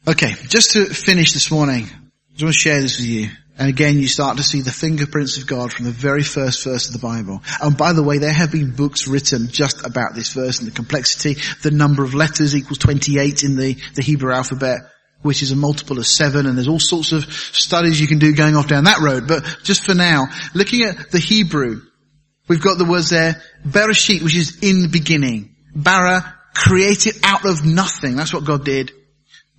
[0.09, 3.31] Okay, just to finish this morning, I just want to share this with you.
[3.57, 6.89] And again, you start to see the fingerprints of God from the very first verse
[6.89, 7.41] of the Bible.
[7.63, 10.75] And by the way, there have been books written just about this verse and the
[10.75, 11.37] complexity.
[11.63, 14.81] The number of letters equals 28 in the, the Hebrew alphabet
[15.25, 18.35] which is a multiple of seven, and there's all sorts of studies you can do
[18.35, 19.27] going off down that road.
[19.27, 21.81] But just for now, looking at the Hebrew,
[22.47, 25.57] we've got the words there, Bereshit, which is in the beginning.
[25.75, 28.17] Bara, created out of nothing.
[28.17, 28.93] That's what God did.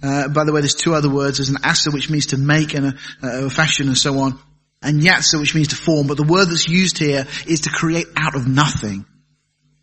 [0.03, 1.39] Uh, by the way, there's two other words.
[1.39, 2.86] There's an asa, which means to make and
[3.24, 4.39] a, a fashion and so on.
[4.84, 6.05] And yatsa, which means to form.
[6.05, 9.05] But the word that's used here is to create out of nothing.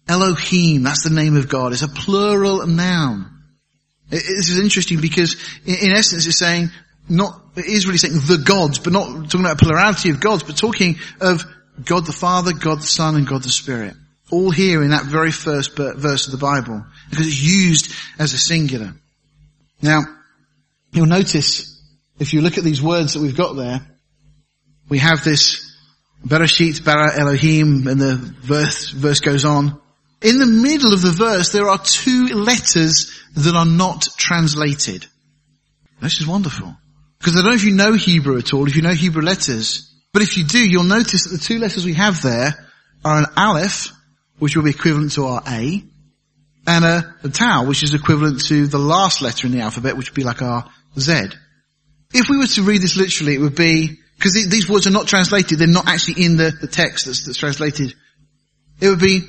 [0.07, 1.73] Elohim, that's the name of God.
[1.73, 3.32] It's a plural noun.
[4.13, 6.71] This is interesting because in essence it's saying
[7.09, 10.43] not, it is really saying the gods, but not talking about a plurality of gods,
[10.43, 11.45] but talking of
[11.83, 13.95] God the Father, God the Son, and God the Spirit.
[14.31, 18.39] All here in that very first verse of the Bible, because it's used as a
[18.39, 18.95] singular.
[19.81, 20.03] Now,
[20.93, 21.83] you'll notice,
[22.19, 23.81] if you look at these words that we've got there,
[24.89, 25.75] we have this
[26.25, 29.82] Bereshit, Bara Elohim, and the verse, verse goes on.
[30.23, 35.07] In the middle of the verse, there are two letters that are not translated.
[36.01, 36.77] This is wonderful.
[37.19, 39.93] Because I don't know if you know Hebrew at all, if you know Hebrew letters,
[40.13, 42.55] but if you do, you'll notice that the two letters we have there
[43.05, 43.93] are an aleph,
[44.39, 45.85] which will be equivalent to our A,
[46.67, 50.11] and a, a tau, which is equivalent to the last letter in the alphabet, which
[50.11, 51.31] would be like our Z.
[52.15, 55.09] If we were to read this literally, it would be, because these words are not
[55.09, 57.95] translated, they're not actually in the, the text that's, that's translated.
[58.81, 59.23] It would be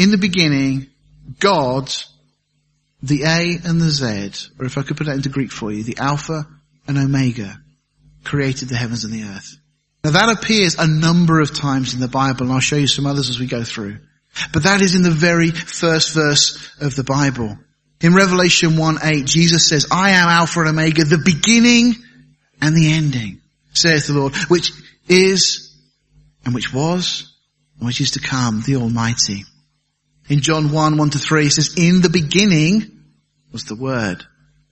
[0.00, 0.86] in the beginning,
[1.40, 1.92] God,
[3.02, 5.82] the A and the Z, or if I could put that into Greek for you,
[5.84, 6.46] the Alpha
[6.88, 7.60] and Omega,
[8.24, 9.58] created the heavens and the earth.
[10.02, 13.04] Now that appears a number of times in the Bible, and I'll show you some
[13.04, 13.98] others as we go through.
[14.54, 17.58] But that is in the very first verse of the Bible.
[18.00, 21.94] In Revelation 1-8, Jesus says, I am Alpha and Omega, the beginning
[22.62, 23.42] and the ending,
[23.74, 24.72] saith the Lord, which
[25.08, 25.76] is,
[26.46, 27.36] and which was,
[27.76, 29.44] and which is to come, the Almighty.
[30.30, 33.02] In John 1, 1 to 3, it says, in the beginning
[33.50, 34.24] was the Word.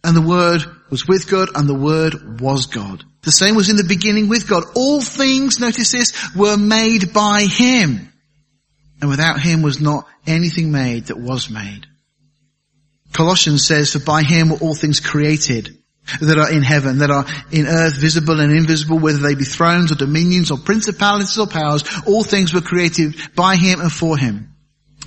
[0.05, 3.03] And the Word was with God and the Word was God.
[3.23, 4.63] The same was in the beginning with God.
[4.77, 8.13] All things, notice this, were made by Him.
[9.01, 11.87] And without Him was not anything made that was made.
[13.13, 15.77] Colossians says, for by Him were all things created
[16.21, 19.91] that are in heaven, that are in earth, visible and invisible, whether they be thrones
[19.91, 24.55] or dominions or principalities or powers, all things were created by Him and for Him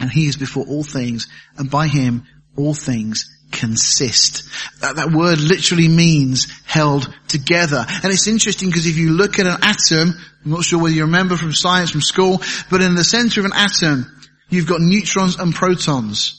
[0.02, 1.28] and he is before all things,
[1.58, 2.26] and by him
[2.58, 4.44] all things consist.
[4.82, 7.86] That, that word literally means held together.
[7.88, 11.04] And it's interesting because if you look at an atom, I'm not sure whether you
[11.04, 14.06] remember from science from school, but in the center of an atom,
[14.50, 16.38] you've got neutrons and protons.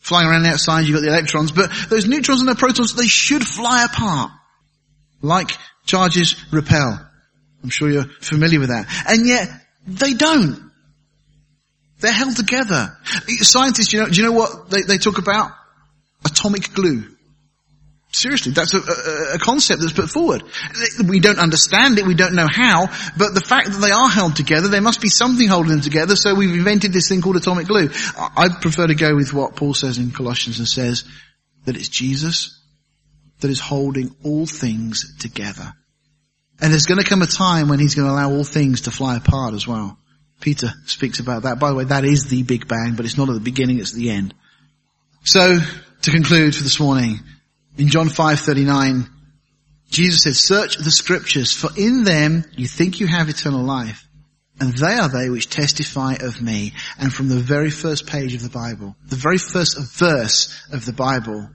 [0.00, 3.06] Flying around the outside, you've got the electrons, but those neutrons and the protons, they
[3.06, 4.32] should fly apart.
[5.22, 5.52] Like
[5.86, 7.00] charges repel.
[7.62, 8.86] I'm sure you're familiar with that.
[9.08, 9.48] And yet,
[9.86, 10.63] they don't.
[12.04, 12.98] They're held together.
[13.40, 15.52] Scientists, you know, do you know what they, they talk about?
[16.26, 17.02] Atomic glue.
[18.12, 20.42] Seriously, that's a, a, a, concept that's put forward.
[21.02, 24.36] We don't understand it, we don't know how, but the fact that they are held
[24.36, 27.68] together, there must be something holding them together, so we've invented this thing called atomic
[27.68, 27.88] glue.
[28.18, 31.04] I prefer to go with what Paul says in Colossians and says
[31.64, 32.60] that it's Jesus
[33.40, 35.72] that is holding all things together.
[36.60, 38.90] And there's going to come a time when he's going to allow all things to
[38.90, 39.98] fly apart as well.
[40.40, 41.58] Peter speaks about that.
[41.58, 43.92] By the way, that is the Big Bang, but it's not at the beginning, it's
[43.92, 44.34] at the end.
[45.24, 45.58] So,
[46.02, 47.20] to conclude for this morning,
[47.78, 49.08] in John 5:39,
[49.90, 54.06] Jesus said, "Search the scriptures, for in them you think you have eternal life,
[54.60, 58.42] and they are they which testify of me." And from the very first page of
[58.42, 61.48] the Bible, the very first verse of the Bible,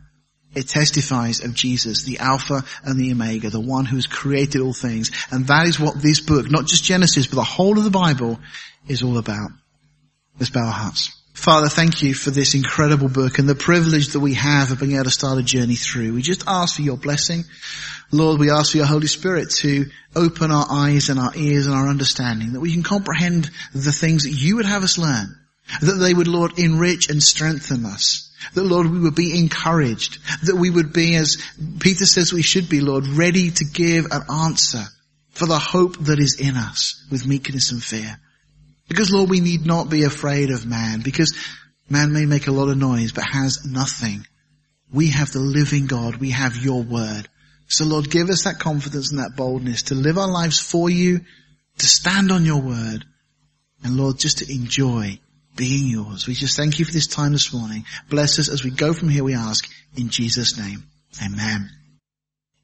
[0.55, 4.73] it testifies of Jesus, the Alpha and the Omega, the one who has created all
[4.73, 5.11] things.
[5.31, 8.39] And that is what this book, not just Genesis, but the whole of the Bible,
[8.87, 9.51] is all about.
[10.39, 11.15] Let's bow our hearts.
[11.33, 14.95] Father, thank you for this incredible book and the privilege that we have of being
[14.95, 16.13] able to start a journey through.
[16.13, 17.45] We just ask for your blessing.
[18.11, 19.85] Lord, we ask for your Holy Spirit to
[20.15, 24.23] open our eyes and our ears and our understanding, that we can comprehend the things
[24.23, 25.33] that you would have us learn,
[25.81, 30.19] that they would, Lord, enrich and strengthen us, That Lord, we would be encouraged.
[30.45, 31.37] That we would be, as
[31.79, 34.83] Peter says we should be, Lord, ready to give an answer
[35.29, 38.19] for the hope that is in us with meekness and fear.
[38.87, 41.37] Because Lord, we need not be afraid of man because
[41.89, 44.25] man may make a lot of noise but has nothing.
[44.91, 46.15] We have the living God.
[46.15, 47.29] We have your word.
[47.67, 51.21] So Lord, give us that confidence and that boldness to live our lives for you,
[51.77, 53.05] to stand on your word,
[53.83, 55.19] and Lord, just to enjoy
[55.55, 56.27] being yours.
[56.27, 57.85] We just thank you for this time this morning.
[58.09, 60.83] Bless us as we go from here, we ask, in Jesus' name.
[61.23, 61.69] Amen.